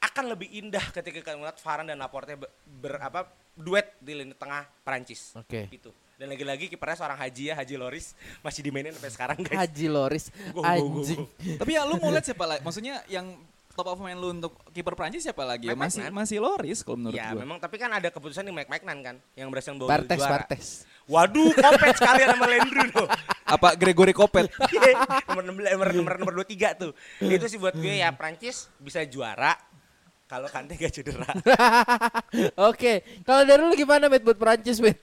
[0.00, 4.32] akan lebih indah ketika kita melihat Varane dan Laporte ber, ber- apa duet di lini
[4.32, 5.36] tengah Perancis.
[5.36, 5.68] Oke.
[5.68, 5.92] Gitu.
[6.16, 8.12] Dan lagi-lagi kipernya seorang Haji ya, Haji Loris
[8.44, 9.56] masih dimainin sampai sekarang guys.
[9.56, 10.68] Haji Loris Go, go, go, go.
[10.68, 11.22] anjing.
[11.56, 12.60] Tapi ya lu mau lihat siapa lagi?
[12.60, 13.40] Maksudnya yang
[13.74, 15.70] top of mind lu untuk kiper Prancis siapa lagi?
[15.70, 16.16] Ya, Mike masih Maignan.
[16.18, 17.40] masih Loris kalau menurut ya gua.
[17.46, 20.32] memang tapi kan ada keputusan di Mike Magnan kan yang berhasil bawa Bartes juara.
[20.36, 20.66] Bartes.
[21.10, 23.08] Waduh, kopet sekali sama Lendru tuh.
[23.42, 24.46] Apa Gregory Kopet?
[25.30, 26.92] nomor 16 nomor nomor nomor 23 tuh.
[27.18, 29.58] Itu sih buat gue ya Prancis bisa juara
[30.30, 31.26] kalau Kante gak cedera.
[32.70, 35.02] Oke, kalau dari lu gimana Met buat Perancis, Met?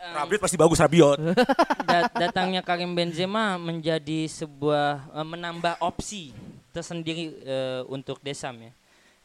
[0.00, 1.16] Rabiot pasti bagus Rabiot.
[1.88, 6.36] Da- datangnya Karim Benzema menjadi sebuah eh, menambah opsi
[6.70, 8.72] tersendiri eh, untuk Desam ya.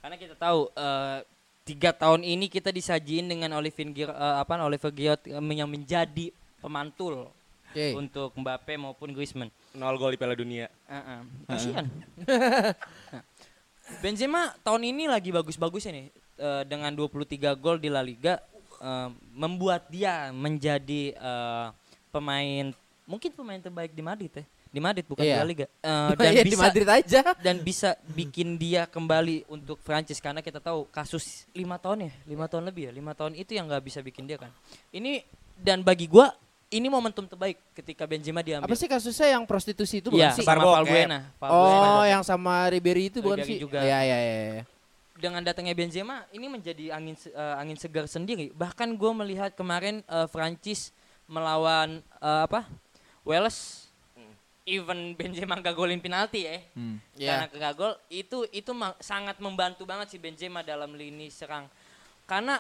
[0.02, 1.20] Karena kita tahu eh,
[1.66, 7.30] tiga tahun ini kita disajiin dengan Olivier Giroud, eh, apa Oliver Giroud yang menjadi pemantul
[7.72, 7.94] Oke.
[7.94, 9.54] untuk Mbappe maupun Griezmann.
[9.78, 10.68] Nol gol di Piala Dunia.
[10.90, 11.20] Heeh.
[11.48, 11.86] Kasihan.
[13.86, 18.44] Nah, Benzema tahun ini lagi bagus-bagusnya nih Eh, dengan 23 gol di La Liga
[18.84, 21.68] eh, membuat dia menjadi eh,
[22.12, 22.76] pemain
[23.08, 24.44] mungkin pemain terbaik di Madrid ya.
[24.76, 25.40] Di Madrid bukan di Iya.
[25.40, 25.66] La Liga.
[25.72, 27.22] Eh, dan Ya, di bisa Madrid aja.
[27.40, 32.52] dan bisa bikin dia kembali untuk Prancis karena kita tahu kasus lima tahun ya lima
[32.52, 34.52] tahun lebih ya lima tahun itu yang nggak bisa bikin dia kan
[34.92, 35.24] ini
[35.56, 36.36] dan bagi gua
[36.68, 38.68] ini momentum terbaik ketika Benzema diambil.
[38.68, 40.44] Apa sih kasusnya yang prostitusi itu bukan Iya, sih?
[40.44, 41.24] sama Valbuena.
[41.24, 41.40] ya.
[41.40, 41.88] Valbuena.
[41.94, 43.58] Oh, yang sama Ribery itu bukan Ribery sih?
[43.64, 43.80] juga.
[43.80, 44.36] Iya, iya, iya.
[44.60, 44.64] iya.
[45.16, 48.52] dengan datangnya Benzema ini menjadi angin eh, angin segar sendiri.
[48.52, 50.92] Bahkan gue melihat kemarin eh, Prancis
[51.26, 52.68] melawan eh, apa
[53.24, 53.85] Wales,
[54.66, 56.98] even Benzema gak golin penalti ya, Hmm.
[57.14, 57.54] karena Iya.
[57.54, 61.70] kagak gol itu itu ma- sangat membantu banget si Benzema dalam lini serang.
[62.26, 62.58] Karena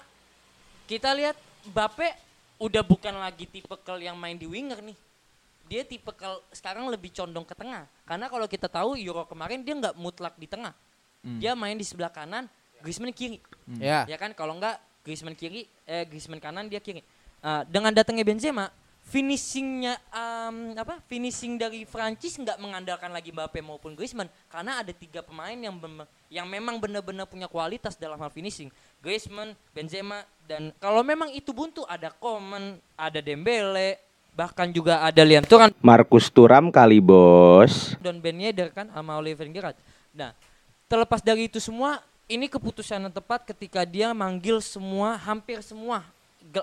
[0.86, 1.34] kita lihat
[1.66, 2.14] Bape
[2.62, 4.94] udah bukan lagi tipe yang main di winger nih.
[5.66, 6.14] Dia tipe
[6.54, 7.90] sekarang lebih condong ke tengah.
[8.06, 10.78] Karena kalau kita tahu Euro kemarin dia nggak mutlak di tengah.
[11.26, 12.46] Dia main di sebelah kanan,
[12.86, 13.42] Griezmann kiri.
[13.82, 14.06] Iya.
[14.06, 17.02] Ya kan kalau enggak Griezmann kiri, eh Griezmann kanan dia kiri.
[17.42, 18.70] Ah, dengan datangnya Benzema,
[19.06, 20.98] finishingnya em, apa?
[21.06, 25.78] Finishing dari Prancis nggak mengandalkan lagi Mbappe maupun Griezmann karena ada tiga pemain yang
[26.28, 28.74] yang memang benar-benar punya kualitas dalam hal finishing.
[29.00, 34.02] Griezmann, Benzema dan kalau memang itu buntu ada Coman, ada Dembele,
[34.34, 37.94] bahkan juga ada Liam Thuram Markus Turam kali bos.
[38.02, 39.78] Don Ben Yedder kan sama Oliver Giroud.
[40.18, 40.34] Nah,
[40.90, 46.15] terlepas dari itu semua, ini keputusan yang tepat ketika dia manggil semua, hampir semua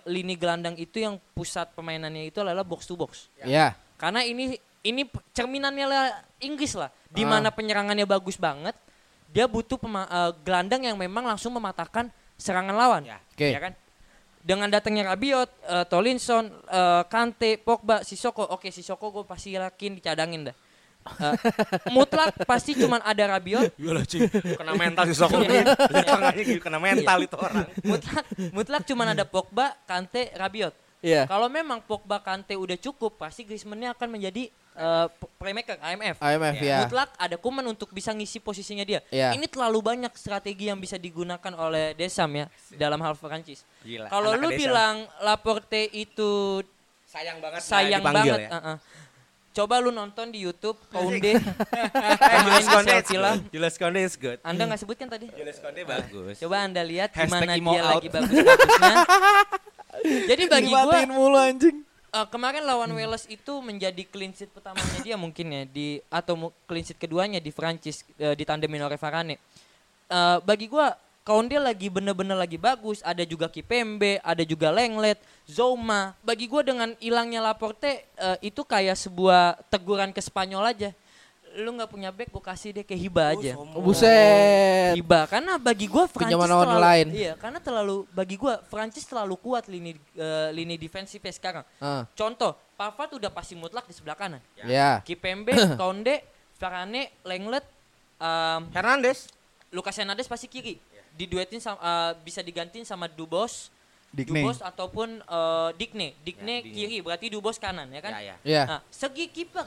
[0.07, 3.29] lini gelandang itu yang pusat permainannya itu adalah box to box.
[3.43, 3.75] Iya.
[3.99, 6.05] Karena ini ini cerminannya lah
[6.43, 7.39] Inggris lah, di Ah.
[7.39, 8.75] mana penyerangannya bagus banget,
[9.31, 13.03] dia butuh pema- eh, gelandang yang memang langsung mematahkan serangan lawan.
[13.07, 13.19] Ya.
[13.31, 13.55] Oke.
[13.55, 13.73] Ya kan?
[14.43, 20.51] Dengan datangnya Rabiot, eh, Tolinson, eh, Kante, Pogba, Sissoko, oke Sissoko gue pasti yakin dicadangin
[20.51, 20.57] dah.
[21.03, 21.35] Eh,
[21.91, 25.43] mutlak pasti cuman ada Rabiot, Iyalah cing, kena mental si Soko.
[25.43, 25.75] Iya.
[25.75, 27.67] Tengahnya gitu, kena mental itu orang.
[27.83, 28.25] mutlak
[28.55, 30.71] mutlak cuman ada Pogba, Kante, Rabiot.
[31.03, 31.27] Iya.
[31.27, 34.47] Kalau memang Pogba, Kante udah cukup, pasti Griezmann-nya akan menjadi
[35.11, 36.17] p- playmaker IMF.
[36.17, 36.87] IMF ya.
[36.87, 39.03] Mutlak ada Kuman untuk bisa ngisi posisinya dia.
[39.11, 39.35] Iya.
[39.35, 43.67] Ini terlalu banyak strategi yang bisa digunakan oleh Desam ya dalam hal Prancis.
[43.83, 44.61] Gila, Kalau lu Desam.
[44.63, 46.63] bilang Laporte itu
[47.05, 48.49] sayang banget sayang banget, ya.
[48.49, 48.77] uh-uh.
[49.53, 51.33] Coba lu nonton di YouTube di Konde
[52.57, 53.21] is Chelsea good.
[53.21, 53.37] lah.
[53.53, 54.39] Julius Konde is good.
[54.41, 55.29] Anda nggak sebutkan tadi?
[55.31, 56.37] Julius Konde bagus.
[56.41, 57.91] Coba anda lihat gimana dia out.
[58.01, 58.97] lagi bagus-bagusnya.
[60.33, 61.77] Jadi bagi gua Dimatiin mulu anjing.
[62.11, 66.83] eh, kemarin lawan Wales itu menjadi clean sheet pertamanya dia mungkin ya di atau clean
[66.83, 69.37] sheet keduanya di Prancis eh, ditandemin oleh Varane.
[70.09, 76.19] Eh, bagi gua Kounde lagi bener-bener lagi bagus, ada juga Kipembe, ada juga Lenglet, Zoma.
[76.19, 80.91] Bagi gua dengan hilangnya Laporte eh, itu kayak sebuah teguran ke Spanyol aja.
[81.55, 83.55] Lu nggak punya back, gua kasih deh ke Hiba aja.
[83.55, 84.99] Oh, buset.
[84.99, 87.07] Hiba karena bagi gua Prancis terlalu, lain.
[87.15, 91.63] Iya, karena terlalu bagi gua Prancis terlalu kuat lini eh, lini defensifnya sekarang.
[91.79, 94.43] Ah, Contoh, Pavard udah pasti mutlak di sebelah kanan.
[94.67, 94.99] ya.
[95.07, 96.19] Kipembe, Konde,
[96.59, 97.63] Varane, Lenglet,
[98.19, 99.31] um, Hernandez.
[99.73, 100.77] Lucas Hernandez pasti kiri.
[101.13, 103.69] Diduetin sama, eh, bisa digantiin sama Dubos,
[104.13, 104.45] Digne.
[104.45, 106.13] Dubos ataupun eh, Digne.
[106.13, 108.13] Ya, Digne di- kiri, berarti Dubos kanan ya kan?
[108.17, 108.37] Ya, ya.
[108.45, 108.63] Ya.
[108.67, 109.65] Nah, segi kiper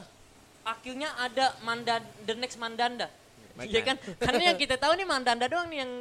[0.65, 3.07] akhirnya ada Manda the next Mandanda.
[3.55, 3.95] Iya kan?
[4.19, 5.91] Karena yang kita tahu nih Mandanda doang nih yang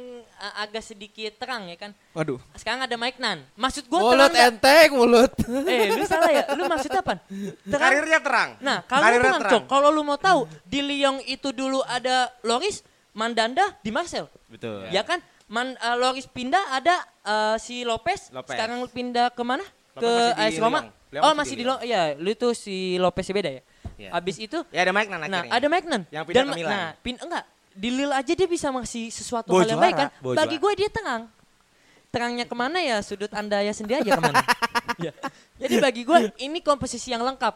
[0.43, 1.95] uh, agak sedikit terang ya kan.
[2.11, 2.35] Waduh.
[2.51, 3.47] Sekarang ada Mike Nan.
[3.55, 5.31] Maksud gue Mulut terang enteng mulut.
[5.63, 6.43] Eh, lu salah ya.
[6.51, 7.15] Lu maksud apa?
[7.63, 7.79] Terang.
[7.79, 8.49] Karirnya terang.
[8.59, 12.83] Nah, kalau Karirnya terang, Cok, kalau lu mau tahu di Lyon itu dulu ada Loris,
[13.15, 14.27] Mandanda di Marcel.
[14.51, 14.91] Betul.
[14.91, 15.23] Ya kan?
[15.45, 18.57] Man, uh, Loris pindah ada uh, si Lopez, Lopez.
[18.57, 19.61] sekarang pindah ke mana?
[19.93, 20.89] Ke AS Roma.
[20.89, 20.89] Lyon.
[21.13, 21.79] Lyon Oh, masih di Lyon.
[21.85, 23.61] Iya, lu itu si Lopez beda ya.
[23.95, 24.09] Iya.
[24.11, 25.51] Habis itu Ya ada Mike Nan Nah, akhirnya.
[25.55, 26.01] ada Magnan.
[26.11, 26.71] Yang pindah ke ma- Milan.
[26.75, 27.43] Nah, pin enggak.
[27.75, 30.09] Di Lille aja dia bisa ngasih sesuatu Bawa hal yang baik kan.
[30.19, 31.21] Bagi gue dia tenang.
[32.11, 34.41] Terangnya ke mana ya sudut anda ya sendiri aja ke mana.
[34.95, 35.11] Ya.
[35.59, 37.51] Jadi bagi gue ini komposisi yang lengkap.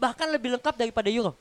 [0.00, 1.36] Bahkan lebih lengkap daripada Euro.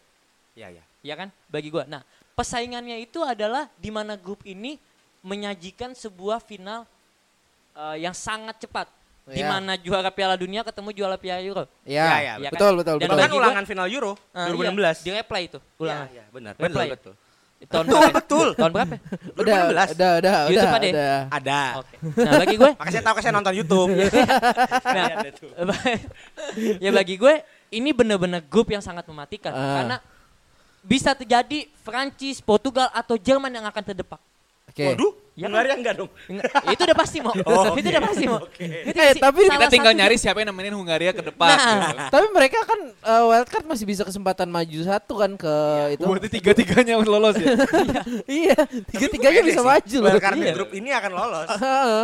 [0.51, 0.83] Iya, iya.
[0.99, 1.31] Ya kan?
[1.47, 1.83] Bagi gue.
[1.87, 2.03] Nah,
[2.35, 4.75] persaingannya itu adalah di mana grup ini
[5.21, 6.83] menyajikan sebuah final
[7.71, 8.87] eh, yang sangat cepat.
[9.23, 9.47] Di Ya.
[9.47, 11.63] mana juara Piala Dunia ketemu juara Piala Euro.
[11.85, 12.01] Ya.
[12.01, 12.57] Ya, ya, Ya kan?
[12.57, 13.27] Betul, betul, Dan betul.
[13.29, 14.97] Gua- ulangan final Euro Eh, 2016.
[14.97, 15.59] Iya, di replay itu.
[15.77, 16.07] Ulangan.
[16.07, 16.53] Iya, iya, benar.
[16.57, 16.89] Replay.
[16.89, 17.13] Betul, betul.
[17.59, 18.15] Tahun Betul, berapa?
[18.15, 18.47] betul.
[18.55, 18.95] Tahun berapa?
[19.35, 19.93] Udah, 2016.
[19.93, 21.17] udah, udah, YouTube udah, ada udah.
[21.29, 21.61] Ada.
[21.75, 21.95] Oke.
[22.17, 23.89] Nah, bagi gue Makanya saya tahu kan saya nonton YouTube.
[24.95, 25.49] Nah, Ada tuh.
[26.83, 27.33] ya bagi gue
[27.69, 29.75] ini bener-bener grup yang sangat mematikan Ah.
[29.77, 29.97] karena
[30.81, 34.17] bisa terjadi Prancis, Portugal atau Jerman yang akan terdepak.
[34.69, 34.85] Oke.
[34.87, 35.55] Waduh, Ya kan?
[35.55, 36.09] Hungaria enggak dong?
[36.27, 37.31] Enggak, itu udah pasti mau.
[37.47, 37.89] Oh, itu oke.
[37.89, 38.39] udah pasti mau.
[38.43, 38.65] Oke.
[38.83, 41.47] Itu Eh, tapi Kita tinggal satu- nyari siapa yang nemenin Hungaria ke depan.
[41.49, 41.63] Nah.
[41.63, 42.11] gitu.
[42.11, 45.53] Tapi mereka kan eh, wildcard masih bisa kesempatan maju satu kan ke
[45.95, 46.03] itu.
[46.03, 47.55] Berarti tiga-tiganya lolos ya.
[48.43, 49.65] iya, tiga-tiganya bisa sih.
[49.65, 50.11] maju loh.
[50.19, 50.53] Karena Iya.
[50.53, 51.47] grup ini akan lolos.
[51.63, 52.03] Heeh.